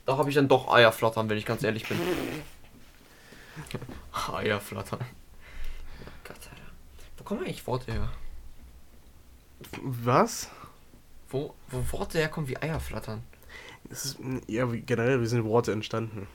Da 0.06 0.16
habe 0.18 0.28
ich 0.28 0.36
dann 0.36 0.46
doch 0.46 0.72
Eier 0.72 0.92
flattern, 0.92 1.28
wenn 1.28 1.36
ich 1.36 1.44
ganz 1.44 1.64
ehrlich 1.64 1.86
bin. 1.88 1.98
Eier 4.32 4.60
flattern. 4.60 5.00
Oh 5.02 6.10
Gott, 6.24 6.36
Alter. 6.36 6.62
Wo 7.18 7.24
kommen 7.24 7.40
eigentlich 7.40 7.66
Worte 7.66 7.92
her? 7.92 8.08
Was? 9.82 10.48
Wo, 11.30 11.54
wo 11.68 11.98
Worte 11.98 12.18
herkommen 12.18 12.48
wie 12.48 12.56
Eier 12.56 12.80
flattern? 12.80 13.22
Ist, 13.90 14.18
ja, 14.46 14.72
wie- 14.72 14.80
generell, 14.80 15.20
wie 15.20 15.26
sind 15.26 15.44
Worte 15.44 15.72
entstanden? 15.72 16.26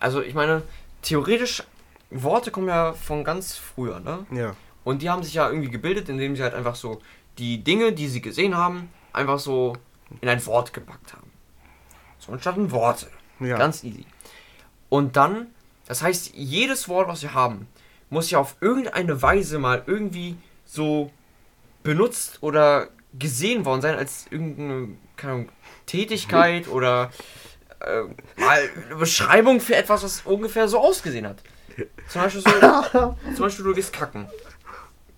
Also, 0.00 0.20
ich 0.22 0.34
meine, 0.34 0.62
theoretisch, 1.02 1.62
Worte 2.10 2.50
kommen 2.50 2.68
ja 2.68 2.92
von 2.92 3.24
ganz 3.24 3.56
früher, 3.56 4.00
ne? 4.00 4.26
Ja. 4.30 4.56
Und 4.84 5.02
die 5.02 5.10
haben 5.10 5.22
sich 5.22 5.34
ja 5.34 5.48
irgendwie 5.48 5.70
gebildet, 5.70 6.08
indem 6.08 6.36
sie 6.36 6.42
halt 6.42 6.54
einfach 6.54 6.74
so 6.76 7.00
die 7.38 7.62
Dinge, 7.62 7.92
die 7.92 8.08
sie 8.08 8.20
gesehen 8.20 8.56
haben, 8.56 8.88
einfach 9.12 9.38
so 9.38 9.76
in 10.20 10.28
ein 10.28 10.44
Wort 10.46 10.72
gepackt 10.72 11.12
haben. 11.12 11.30
So 12.18 12.32
entstanden 12.32 12.70
Worte. 12.70 13.08
Ja. 13.40 13.58
Ganz 13.58 13.84
easy. 13.84 14.06
Und 14.88 15.16
dann, 15.16 15.48
das 15.86 16.02
heißt, 16.02 16.32
jedes 16.34 16.88
Wort, 16.88 17.08
was 17.08 17.22
wir 17.22 17.34
haben, 17.34 17.68
muss 18.10 18.30
ja 18.30 18.38
auf 18.38 18.56
irgendeine 18.60 19.20
Weise 19.20 19.58
mal 19.58 19.82
irgendwie 19.86 20.36
so 20.64 21.12
benutzt 21.82 22.38
oder 22.42 22.88
gesehen 23.18 23.64
worden 23.64 23.80
sein 23.80 23.96
als 23.96 24.26
irgendeine 24.30 24.88
keine 25.16 25.32
Ahnung, 25.32 25.48
Tätigkeit 25.86 26.68
oder 26.68 27.10
äh, 27.80 28.02
mal 28.40 28.70
eine 28.86 28.96
Beschreibung 28.96 29.60
für 29.60 29.76
etwas, 29.76 30.02
was 30.02 30.22
ungefähr 30.22 30.68
so 30.68 30.78
ausgesehen 30.78 31.26
hat. 31.26 31.42
Zum 32.08 32.22
Beispiel 32.22 32.42
so, 32.42 32.50
zum 33.34 33.38
Beispiel 33.38 33.64
du 33.64 33.74
gehst 33.74 33.92
kacken. 33.92 34.28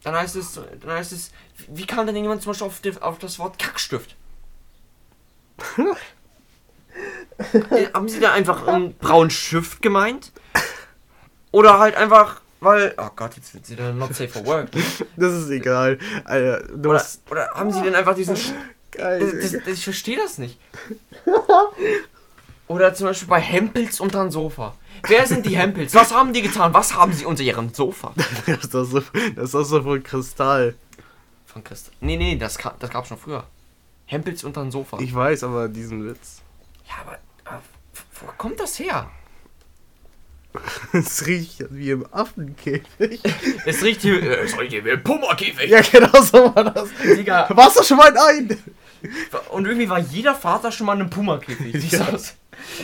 Dann 0.03 0.14
heißt 0.14 0.37
es, 0.37 0.55
dann 0.55 0.90
heißt 0.90 1.12
es, 1.12 1.31
wie 1.68 1.87
kam 1.87 2.07
denn 2.07 2.16
jemand 2.16 2.42
zum 2.42 2.50
Beispiel 2.50 2.66
auf, 2.66 2.81
den, 2.81 3.03
auf 3.03 3.18
das 3.18 3.38
Wort 3.38 3.59
Kackstift? 3.59 4.16
Äh, 7.70 7.87
Haben 7.94 8.09
sie 8.09 8.20
da 8.20 8.33
einfach 8.33 8.66
einen 8.66 8.94
braunen 8.94 9.31
Stift 9.31 9.81
gemeint? 9.81 10.33
Oder 11.53 11.79
halt 11.79 11.94
einfach, 11.94 12.42
weil, 12.61 12.94
oh 12.99 13.09
Gott, 13.16 13.37
jetzt 13.37 13.55
wird 13.55 13.66
sie 13.66 13.77
dann 13.77 13.99
not 13.99 14.14
safe 14.14 14.29
for 14.29 14.44
work. 14.46 14.68
Das 15.16 15.33
ist 15.33 15.51
egal. 15.51 15.99
Alter, 16.25 16.62
Oder, 16.79 16.94
hast. 16.99 17.23
oder 17.31 17.51
haben 17.51 17.70
sie 17.73 17.83
denn 17.83 17.94
einfach 17.94 18.14
diesen, 18.14 18.37
Geil. 18.90 19.20
das, 19.20 19.53
das, 19.53 19.62
das, 19.64 19.75
ich 19.75 19.85
verstehe 19.85 20.16
das 20.16 20.38
nicht. 20.38 20.59
Oder 22.68 22.94
zum 22.94 23.07
Beispiel 23.09 23.29
bei 23.29 23.40
Hempels 23.40 23.99
unter 23.99 24.23
dem 24.23 24.31
Sofa. 24.31 24.75
Wer 25.09 25.27
sind 25.27 25.44
die 25.44 25.57
Hempels? 25.57 25.92
Was 25.94 26.12
haben 26.12 26.33
die 26.33 26.42
getan? 26.42 26.73
Was 26.73 26.94
haben 26.94 27.12
sie 27.12 27.25
unter 27.25 27.42
ihrem 27.42 27.75
Sofa? 27.75 28.12
Das 28.46 28.59
ist 28.64 28.75
doch 28.75 28.85
so, 28.85 29.01
das 29.35 29.44
ist 29.46 29.55
doch 29.55 29.64
so 29.64 29.83
von 29.83 30.03
Kristall. 30.03 30.75
Von 31.46 31.64
Christ. 31.64 31.90
Nee, 32.01 32.16
nee, 32.16 32.37
das, 32.37 32.59
das 32.79 32.90
gab's 32.90 33.09
schon 33.09 33.18
früher. 33.18 33.44
Hempels 34.07 34.44
unter 34.44 34.61
dem 34.62 34.70
Sofa. 34.70 34.99
Ich 35.01 35.12
weiß 35.12 35.42
aber 35.44 35.68
diesen 35.68 36.07
Witz. 36.07 36.42
ja, 36.87 36.94
aber, 37.05 37.18
aber 37.44 37.62
wo 38.20 38.27
kommt 38.38 38.61
das 38.61 38.79
her? 38.79 39.11
Es 40.92 41.26
riecht 41.26 41.64
wie 41.70 41.90
im 41.90 42.06
Affenkäfig. 42.12 43.20
Es 43.66 43.82
riecht 43.82 44.02
hier, 44.02 44.22
äh, 44.22 44.44
es 44.44 44.58
riecht 44.58 44.72
hier 44.72 44.84
wie 44.84 44.92
ein 44.92 45.02
Pummerkäfig. 45.02 45.70
Ja, 45.70 45.80
genau 45.80 46.20
so 46.22 46.54
war 46.54 46.64
das. 46.64 46.88
Digga. 47.04 47.48
Warst 47.50 47.78
du 47.78 47.84
schon 47.84 47.96
mal 47.96 48.08
in 48.08 48.16
ein? 48.16 48.58
Und 49.50 49.66
irgendwie 49.66 49.88
war 49.88 49.98
jeder 49.98 50.34
Vater 50.34 50.70
schon 50.72 50.86
mal 50.86 50.94
in 51.00 51.10
einem. 51.10 51.40
Ist, 51.72 51.92
Ja. 51.92 52.06
das, 52.10 52.34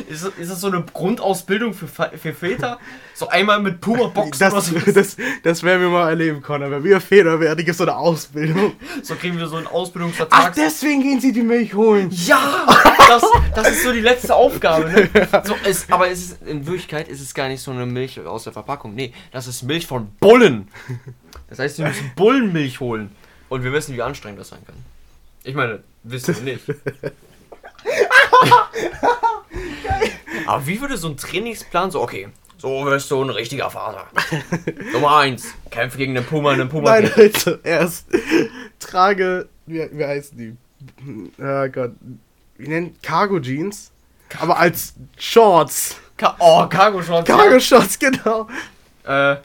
ist, 0.09 0.25
das- 0.25 0.33
ist 0.39 0.51
das 0.51 0.61
so 0.61 0.69
eine 0.69 0.83
Grundausbildung 0.83 1.75
für, 1.75 1.87
für 1.89 2.33
Väter? 2.33 2.79
So 3.15 3.29
einmal 3.29 3.61
mit 3.61 3.81
Puma-Boxen 3.81 4.47
oder 4.47 4.57
Das, 4.57 4.67
so? 4.67 4.79
das, 4.93 5.17
das 5.43 5.63
werden 5.63 5.83
wir 5.83 5.89
mal 5.89 6.09
erleben, 6.11 6.41
Connor. 6.43 6.71
Wenn 6.71 6.85
wir 6.85 7.01
Väter 7.01 7.39
werden, 7.41 7.59
gibt 7.59 7.71
es 7.71 7.77
so 7.79 7.85
eine 7.85 7.97
Ausbildung. 7.97 8.73
So 9.03 9.15
kriegen 9.17 9.39
wir 9.39 9.47
so 9.47 9.57
einen 9.57 9.67
Ach, 9.69 9.73
Ausbildungsvertrag. 9.73 10.55
deswegen 10.55 11.03
gehen 11.03 11.21
sie 11.21 11.33
die 11.33 11.43
Milch 11.43 11.75
holen. 11.75 12.09
ja! 12.11 12.67
Das, 13.09 13.23
das 13.55 13.69
ist 13.71 13.83
so 13.85 13.93
die 13.93 14.01
letzte 14.01 14.35
Aufgabe, 14.35 14.91
ne? 14.91 15.09
So, 15.45 15.55
es, 15.65 15.87
aber 15.93 16.09
es 16.11 16.21
ist, 16.33 16.43
in 16.43 16.67
Wirklichkeit 16.67 17.07
ist 17.09 17.21
es 17.21 17.33
gar 17.35 17.47
nicht 17.49 17.61
so 17.63 17.71
eine 17.71 17.87
Milch 17.87 18.19
aus 18.21 18.43
der 18.45 18.53
Verpackung. 18.53 18.95
Nee, 18.97 19.13
das 19.31 19.47
ist 19.47 19.63
Milch 19.63 19.87
von 19.87 20.09
Bullen. 20.19 20.67
Das 21.49 21.61
heißt, 21.61 21.79
wir 21.79 21.87
müssen 21.87 22.11
Bullenmilch 22.17 22.81
holen. 22.81 23.11
Und 23.49 23.63
wir 23.63 23.73
wissen, 23.73 23.95
wie 23.95 24.03
anstrengend 24.03 24.41
das 24.41 24.49
sein 24.49 24.59
kann. 24.67 24.75
Ich 25.45 25.55
meine, 25.55 25.85
wissen 26.11 26.37
wir 26.45 26.55
nicht. 26.55 26.65
Aber 30.47 30.67
wie 30.67 30.81
würde 30.81 30.97
so 30.97 31.09
ein 31.09 31.17
Trainingsplan 31.17 31.91
so, 31.91 32.01
okay, 32.03 32.29
so 32.59 32.85
wirst 32.87 33.11
du 33.11 33.23
ein 33.23 33.31
richtiger 33.31 33.71
Vater. 33.71 34.07
Nummer 34.93 35.19
eins, 35.19 35.55
kämpfe 35.71 35.99
gegen 35.99 36.15
den 36.15 36.25
Puma 36.25 36.53
in 36.53 36.59
den 36.59 36.69
Puma. 36.69 36.91
Nein, 36.91 37.11
Leute, 37.17 37.61
erst 37.63 38.07
trage, 38.79 39.49
wie, 39.67 39.89
wie 39.93 40.05
heißen 40.05 40.39
die? 40.39 40.57
Oh 41.39 41.69
Gott. 41.69 41.93
Wie 42.59 42.69
nennt 42.69 43.03
Cargo 43.03 43.39
Jeans? 43.39 43.91
Aber 44.39 44.59
als 44.59 44.95
Shorts. 45.19 45.97
Ka 46.17 46.37
oh, 46.39 46.67
Cargo 46.67 47.03
Shorts. 47.03 47.27
Cargo 47.27 47.61
Shorts, 47.61 47.99
genau. 47.99 48.49
Äh, 49.05 49.37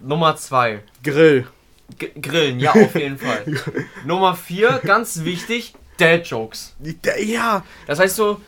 Nummer 0.00 0.36
zwei, 0.36 0.80
Grill. 1.02 1.46
G 1.98 2.10
Grillen, 2.20 2.60
ja, 2.60 2.72
auf 2.72 2.94
jeden 2.94 3.18
Fall. 3.18 3.44
Nummer 4.06 4.34
vier, 4.34 4.80
ganz 4.82 5.24
wichtig, 5.24 5.74
Dad 5.96 6.26
Jokes. 6.26 6.74
Der- 6.78 7.22
Ja, 7.22 7.64
Das 7.86 7.98
heißt 7.98 8.16
so, 8.16 8.40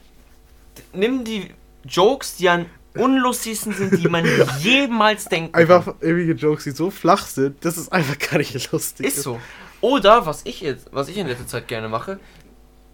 nimm 0.93 1.25
die 1.25 1.51
Jokes, 1.85 2.37
die 2.37 2.49
am 2.49 2.67
unlustigsten 2.97 3.73
sind, 3.75 3.99
die 4.03 4.09
man 4.09 4.25
jemals 4.61 5.27
denken 5.27 5.53
kann. 5.53 5.61
einfach 5.63 5.95
ewige 6.01 6.33
Jokes, 6.33 6.65
die 6.65 6.71
so 6.71 6.91
flach 6.91 7.27
sind, 7.27 7.65
das 7.65 7.77
ist 7.77 7.93
einfach 7.93 8.19
gar 8.19 8.39
nicht 8.39 8.73
lustig. 8.73 9.07
Ist 9.07 9.23
so. 9.23 9.39
Oder, 9.83 10.25
was 10.27 10.41
ich 10.45 10.63
jetzt, 10.63 10.87
was 10.93 11.09
ich 11.09 11.17
in 11.19 11.27
letzter 11.27 11.47
Zeit 11.47 11.69
gerne 11.69 11.89
mache, 11.89 12.19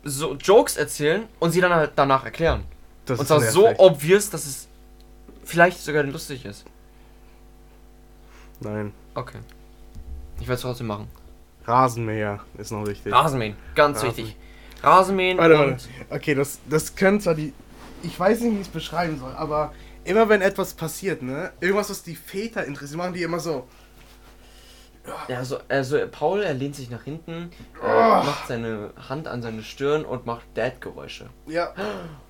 so 0.05 0.35
Jokes 0.35 0.77
erzählen 0.77 1.23
und 1.39 1.53
sie 1.53 1.61
dann 1.61 1.73
halt 1.73 1.93
danach 1.95 2.25
erklären. 2.25 2.65
Das 3.07 3.21
Und 3.21 3.27
zwar 3.27 3.41
so 3.41 3.63
nervig. 3.63 3.79
obvious, 3.79 4.31
dass 4.31 4.45
es 4.47 4.69
vielleicht 5.45 5.79
sogar 5.79 6.03
lustig 6.03 6.45
ist. 6.45 6.65
Nein. 8.61 8.93
Okay. 9.15 9.39
Ich 10.41 10.43
werde 10.49 10.55
es 10.55 10.61
trotzdem 10.63 10.89
machen. 10.89 11.09
Rasenmäher 11.65 12.41
ist 12.59 12.73
noch 12.73 12.87
wichtig. 12.87 13.13
Rasenmähen, 13.13 13.55
ganz 13.75 13.99
Rasen. 13.99 14.09
wichtig. 14.17 14.37
Rasenmähen 14.83 15.39
Warte, 15.39 15.59
warte. 15.59 15.77
Okay, 16.11 16.35
das, 16.35 16.59
das 16.69 16.95
können 16.95 17.21
zwar 17.21 17.35
die. 17.35 17.53
Ich 18.03 18.19
weiß 18.19 18.41
nicht, 18.41 18.53
wie 18.53 18.61
ich 18.61 18.67
es 18.67 18.73
beschreiben 18.73 19.19
soll, 19.19 19.33
aber 19.33 19.73
immer 20.05 20.29
wenn 20.29 20.43
etwas 20.43 20.75
passiert, 20.75 21.23
ne? 21.23 21.53
Irgendwas, 21.61 21.89
was 21.91 22.03
die 22.03 22.17
Väter 22.17 22.65
interessiert, 22.65 22.99
machen 22.99 23.15
die 23.15 23.23
immer 23.23 23.39
so. 23.39 23.67
Ja, 25.29 25.39
also, 25.39 25.59
also 25.69 25.99
Paul, 26.11 26.43
er 26.43 26.55
lehnt 26.55 26.77
sich 26.77 26.89
nach 26.91 27.03
hinten, 27.03 27.51
äh, 27.83 27.87
Oh. 27.87 28.25
macht 28.25 28.47
seine 28.47 28.91
Hand 29.09 29.27
an 29.27 29.43
seine 29.43 29.63
Stirn 29.65 30.05
und 30.05 30.27
macht 30.27 30.43
Dad-Geräusche. 30.55 31.27
Ja. 31.47 31.73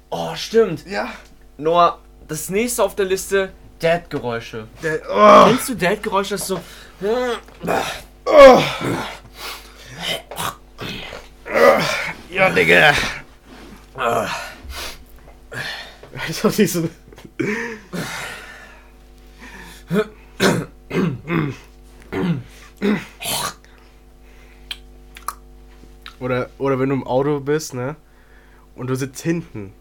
Oh, 0.08 0.34
stimmt. 0.34 0.86
Ja. 0.86 1.08
Noah, 1.58 1.98
das 2.28 2.48
nächste 2.48 2.82
auf 2.82 2.94
der 2.94 3.04
Liste, 3.06 3.52
Dad-Geräusche. 3.78 4.68
Der, 4.82 5.00
oh, 5.10 5.48
Kennst 5.48 5.68
du 5.68 5.74
Dad-Geräusche? 5.74 6.34
Das 6.34 6.42
ist 6.42 6.46
so... 6.48 6.60
oh. 8.24 8.62
Ja, 12.42 12.50
Digga. 12.50 12.92
Ich 16.28 16.42
hab 16.42 16.57
diese. 16.57 16.90
Oder, 26.18 26.50
oder 26.59 26.81
wenn 26.81 26.88
du 26.88 26.96
im 26.96 27.07
Auto 27.07 27.38
bist, 27.38 27.74
ne? 27.74 27.94
Und 28.74 28.88
du 28.88 28.96
sitzt 28.96 29.22
hinten. 29.22 29.72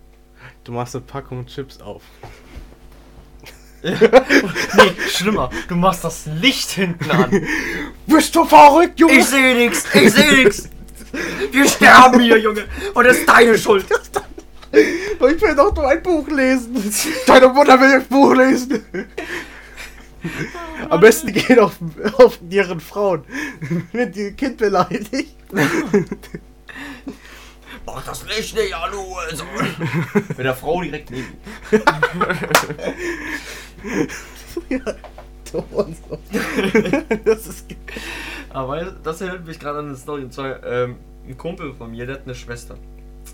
Du 0.64 0.72
machst 0.72 0.96
eine 0.96 1.04
Packung 1.04 1.48
Chips 1.48 1.82
auf. 1.82 2.04
Nee, 3.84 4.92
schlimmer. 5.10 5.50
Du 5.68 5.76
machst 5.76 6.04
das 6.04 6.28
Licht 6.28 6.70
hinten 6.70 7.10
an. 7.10 7.32
Bist 8.06 8.36
du 8.36 8.46
verrückt, 8.46 9.00
Junge? 9.00 9.14
Ich 9.14 9.26
sehe 9.26 9.56
nix, 9.56 9.84
ich 9.96 10.14
sehe 10.14 10.44
nix. 10.44 10.70
Wir 11.52 11.68
sterben 11.68 12.20
hier, 12.22 12.38
Junge. 12.38 12.66
Und 12.94 13.04
das 13.06 13.18
ist 13.18 13.30
deine 13.30 13.58
Schuld. 13.58 13.86
Ich 14.74 15.42
will 15.42 15.56
doch 15.56 15.76
nur 15.76 15.88
ein 15.88 16.02
Buch 16.02 16.28
lesen. 16.30 16.94
Deine 17.28 17.50
Mutter 17.50 17.80
will 17.80 17.94
ein 17.94 18.06
Buch 18.08 18.34
lesen. 18.34 18.86
Am 20.90 21.00
besten 21.00 21.34
gehen 21.34 21.60
auf, 21.60 21.74
auf 22.18 22.40
ihren 22.50 22.80
Frauen. 22.80 23.24
Wenn 23.92 24.12
die 24.12 24.32
Kind 24.34 24.58
beleidigt. 24.58 25.36
Mach 27.86 28.06
das 28.06 28.24
Licht 28.28 28.56
nicht 28.56 28.74
an, 28.74 28.92
du 28.92 29.16
also. 29.16 29.44
Mit 30.30 30.40
der 30.40 30.56
Frau 30.56 30.82
direkt 30.82 31.12
neben. 31.12 31.34
ja, 34.70 34.96
du 35.52 35.58
und 35.72 35.96
so. 35.98 36.18
Das 37.26 37.48
ist. 37.48 37.66
Aber 38.50 38.84
das 39.04 39.22
erinnert 39.22 39.46
mich 39.46 39.60
gerade 39.60 39.80
an 39.80 39.88
eine 39.88 39.96
Story. 39.96 40.24
Und 40.24 40.34
zwar, 40.34 40.64
ähm, 40.66 40.96
ein 41.28 41.38
Kumpel 41.38 41.74
von 41.74 41.92
mir, 41.92 42.06
der 42.06 42.16
hat 42.16 42.24
eine 42.26 42.36
Schwester. 42.36 42.76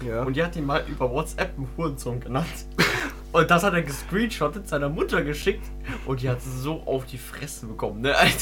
Ja. 0.06 0.24
Und 0.24 0.36
die 0.36 0.44
hat 0.44 0.56
ihn 0.56 0.66
mal 0.66 0.84
über 0.88 1.10
WhatsApp 1.10 1.58
einen 1.58 1.68
Hurensohn 1.78 2.20
genannt. 2.20 2.48
Und 3.34 3.52
das 3.52 3.64
hat 3.64 3.74
er 3.74 3.82
gescreenshottet, 3.82 4.68
seiner 4.68 4.90
Mutter 4.90 5.22
geschickt. 5.22 5.64
Und 6.06 6.22
die 6.22 6.30
hat 6.30 6.40
so 6.42 6.82
auf 6.86 7.06
die 7.06 7.18
Fresse 7.18 7.66
bekommen, 7.68 8.02
ne? 8.02 8.16
Alter. 8.16 8.34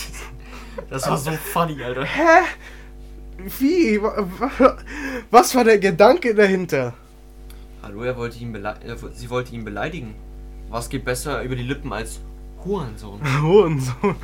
Das 0.90 1.10
war 1.10 1.18
so 1.18 1.32
funny, 1.32 1.82
Alter. 1.84 2.04
Hä? 2.06 2.44
Wie? 3.60 4.02
Wa- 4.02 4.28
wa- 4.40 4.78
Was 5.32 5.56
war 5.56 5.64
der 5.64 5.80
Gedanke 5.80 6.36
dahinter? 6.36 6.94
Hallo, 7.82 8.04
er 8.04 8.16
wollte 8.16 8.38
ihn 8.40 8.52
belei 8.54 8.76
wo- 9.02 9.10
sie 9.14 9.30
wollte 9.30 9.54
ihn 9.56 9.66
beleidigen. 9.66 10.16
Was 10.70 10.90
geht 10.90 11.04
besser 11.06 11.42
über 11.42 11.56
die 11.56 11.64
Lippen 11.64 11.92
als 11.92 12.20
Hurensohn? 12.66 13.20
Hurensohn. 13.42 14.16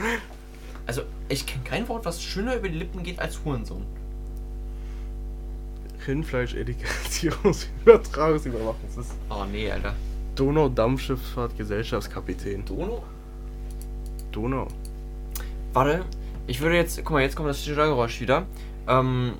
Also, 0.87 1.03
ich 1.29 1.45
kenne 1.45 1.63
kein 1.63 1.87
Wort, 1.87 2.05
was 2.05 2.21
schöner 2.21 2.55
über 2.55 2.67
die 2.67 2.77
Lippen 2.77 3.03
geht 3.03 3.19
als 3.19 3.39
Hurensohn. 3.45 3.85
Rindfleisch, 6.07 6.55
Edikations, 6.55 7.67
Übertragungsüberwachungssystem. 7.85 9.17
Oh 9.29 9.45
nee, 9.49 9.71
Alter. 9.71 9.93
Donau 10.35 10.69
Dampfschifffahrt 10.69 11.55
Gesellschaftskapitän. 11.57 12.65
Dono? 12.65 13.03
Donau. 14.31 14.67
Warte, 15.73 16.05
ich 16.47 16.59
würde 16.59 16.75
jetzt, 16.75 16.97
guck 16.97 17.11
mal, 17.11 17.21
jetzt 17.21 17.35
kommt 17.35 17.49
das 17.49 17.63
Störgeräusch 17.63 18.19
wieder. 18.19 18.45
Ähm, 18.87 19.33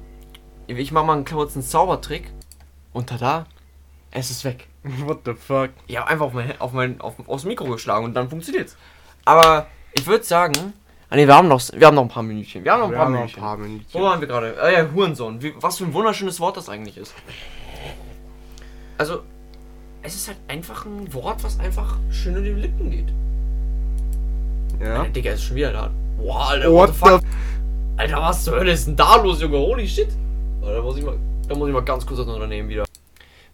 ich 0.67 0.91
mache 0.91 1.05
mal 1.05 1.13
einen 1.13 1.25
kurzen 1.25 1.61
Zaubertrick. 1.63 2.31
Und 2.93 3.07
tada, 3.09 3.45
es 4.12 4.30
ist 4.32 4.43
weg. 4.45 4.67
What 5.06 5.19
the 5.26 5.34
fuck? 5.34 5.69
Ich 5.88 5.97
habe 5.97 6.08
einfach 6.08 6.26
auf 6.28 6.34
mein, 6.34 6.60
auf 6.60 6.74
mein 6.74 7.02
auf, 7.02 7.15
aufs 7.28 7.45
Mikro 7.45 7.65
geschlagen 7.65 8.06
und 8.06 8.13
dann 8.13 8.30
funktioniert's. 8.30 8.76
Aber 9.26 9.67
ich 9.93 10.06
würde 10.08 10.24
sagen, 10.24 10.74
ah 11.10 11.15
nee, 11.15 11.28
wir 11.28 11.36
haben 11.36 11.47
noch, 11.47 11.62
wir 11.74 11.88
haben 11.88 11.95
noch 11.95 12.04
ein 12.04 12.10
paar 12.10 12.24
Minütchen. 12.24 12.63
Wir 12.63 12.74
haben 12.74 12.80
noch 12.82 12.88
ein 12.88 12.91
Wir 12.91 12.97
paar 12.97 13.06
haben 13.06 13.12
noch 13.13 13.19
ein 13.19 13.24
Minütchen. 13.26 13.43
paar 13.43 13.58
Minuten. 13.58 13.86
Wo 13.91 14.02
waren 14.02 14.19
wir 14.21 14.28
gerade? 14.28 14.56
Ah 14.62 14.69
ja, 14.69 14.88
Hurensohn. 14.93 15.41
Wie, 15.41 15.54
was 15.58 15.78
für 15.78 15.86
ein 15.86 15.93
wunderschönes 15.93 16.39
Wort 16.39 16.58
das 16.58 16.69
eigentlich 16.69 16.97
ist. 16.97 17.13
Also, 18.97 19.21
es 20.04 20.15
ist 20.15 20.28
halt 20.28 20.38
einfach 20.47 20.86
ein 20.86 21.13
Wort, 21.13 21.43
was 21.43 21.60
einfach 21.60 21.97
schön 22.10 22.36
in 22.38 22.43
die 22.43 22.50
Lippen 22.52 22.89
geht. 22.89 23.13
Ja. 24.80 25.00
Alter, 25.02 25.12
Digga, 25.12 25.32
ist 25.34 25.43
schon 25.43 25.56
wieder 25.58 25.71
da. 25.71 25.91
Boah, 26.17 26.50
Alter, 26.50 26.71
What 26.71 26.89
what, 26.89 26.89
the 26.89 26.93
fuck? 26.95 27.21
Alter, 27.97 28.21
was 28.21 28.43
zur 28.43 28.56
Hölle 28.56 28.71
ist 28.71 28.88
denn 28.88 28.95
da 28.95 29.15
los, 29.17 29.41
Junge? 29.41 29.58
Holy 29.58 29.88
shit. 29.88 30.10
Da 30.62 30.82
muss 30.82 30.97
ich 30.97 31.04
mal, 31.04 31.17
da 31.47 31.56
muss 31.56 31.67
ich 31.67 31.74
mal 31.74 31.84
ganz 31.84 32.06
kurz 32.06 32.19
das 32.19 32.28
Unternehmen 32.28 32.69
wieder. 32.69 32.84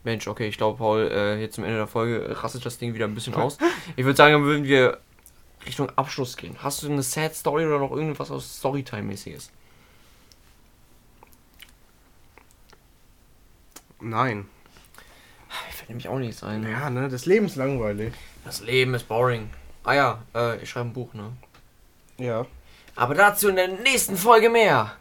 Mensch, 0.07 0.25
okay, 0.27 0.47
ich 0.47 0.57
glaube, 0.57 0.77
Paul, 0.77 1.11
äh, 1.11 1.41
jetzt 1.41 1.55
zum 1.55 1.65
Ende 1.65 1.75
der 1.75 1.87
Folge 1.87 2.41
rastet 2.41 2.65
das 2.65 2.77
Ding 2.77 2.93
wieder 2.93 3.05
ein 3.05 3.13
bisschen 3.13 3.35
aus. 3.35 3.57
Ich 3.97 4.05
würde 4.05 4.15
sagen, 4.15 4.33
dann 4.33 4.43
würden 4.43 4.63
wir 4.63 4.99
Richtung 5.65 5.89
Abschluss 5.97 6.37
gehen. 6.37 6.55
Hast 6.63 6.81
du 6.81 6.89
eine 6.89 7.03
Sad 7.03 7.35
Story 7.35 7.65
oder 7.65 7.77
noch 7.77 7.91
irgendwas 7.91 8.31
aus 8.31 8.63
Storytime-mäßiges? 8.63 9.49
Nein. 13.99 14.47
Ich 15.69 15.75
fällt 15.75 15.89
nämlich 15.89 16.07
auch 16.07 16.19
nichts 16.19 16.41
ein. 16.41 16.61
Ne? 16.61 16.71
Ja, 16.71 16.89
ne? 16.89 17.09
Das 17.09 17.25
Leben 17.25 17.47
ist 17.47 17.57
langweilig. 17.57 18.13
Das 18.45 18.61
Leben 18.61 18.93
ist 18.93 19.09
boring. 19.09 19.49
Ah 19.83 19.93
ja, 19.93 20.23
äh, 20.33 20.61
ich 20.63 20.69
schreibe 20.69 20.89
ein 20.89 20.93
Buch, 20.93 21.13
ne? 21.13 21.33
Ja. 22.17 22.45
Aber 22.95 23.13
dazu 23.13 23.49
in 23.49 23.57
der 23.57 23.67
nächsten 23.67 24.15
Folge 24.15 24.49
mehr. 24.49 24.93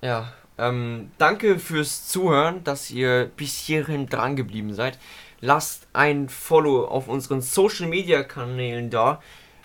Ja, 0.00 0.32
ähm, 0.60 1.10
danke 1.18 1.58
fürs 1.58 2.06
Zuhören, 2.06 2.62
dass 2.64 2.90
ihr 2.90 3.30
bis 3.36 3.56
hierhin 3.56 4.06
dran 4.06 4.36
geblieben 4.36 4.74
seid. 4.74 4.98
Lasst 5.40 5.88
ein 5.94 6.28
Follow 6.28 6.84
auf 6.84 7.08
unseren 7.08 7.40
Social 7.40 7.88
Media 7.88 8.22
Kanälen 8.22 8.90
da. 8.90 9.22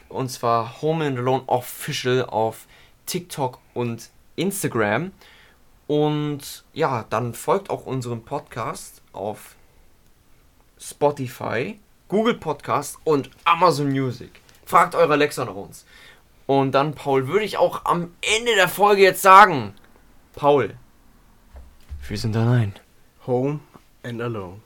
Und 0.08 0.30
zwar 0.30 0.82
Home 0.82 1.06
and 1.06 1.20
Alone 1.20 1.44
Official 1.48 2.26
auf 2.26 2.68
TikTok 3.06 3.60
und 3.74 4.10
Instagram. 4.38 5.12
Und 5.88 6.64
ja, 6.74 7.06
dann 7.10 7.34
folgt 7.34 7.70
auch 7.70 7.86
unserem 7.86 8.24
Podcast 8.24 9.02
auf 9.12 9.56
Spotify, 10.80 11.80
Google 12.08 12.36
Podcast 12.36 12.98
und 13.04 13.30
Amazon 13.44 13.90
Music. 13.90 14.42
Fragt 14.66 14.96
eure 14.96 15.14
Alexa 15.14 15.44
nach 15.46 15.56
uns. 15.56 15.86
Und 16.48 16.72
dann, 16.72 16.94
Paul, 16.96 17.28
würde 17.28 17.46
ich 17.46 17.58
auch 17.58 17.86
am 17.86 18.14
Ende 18.22 18.56
der 18.56 18.70
Folge 18.70 19.02
jetzt 19.02 19.22
sagen: 19.22 19.74
Paul, 20.34 20.76
sind 22.18 22.36
allein. 22.36 22.74
Home 23.26 23.60
and 24.04 24.22
alone. 24.22 24.62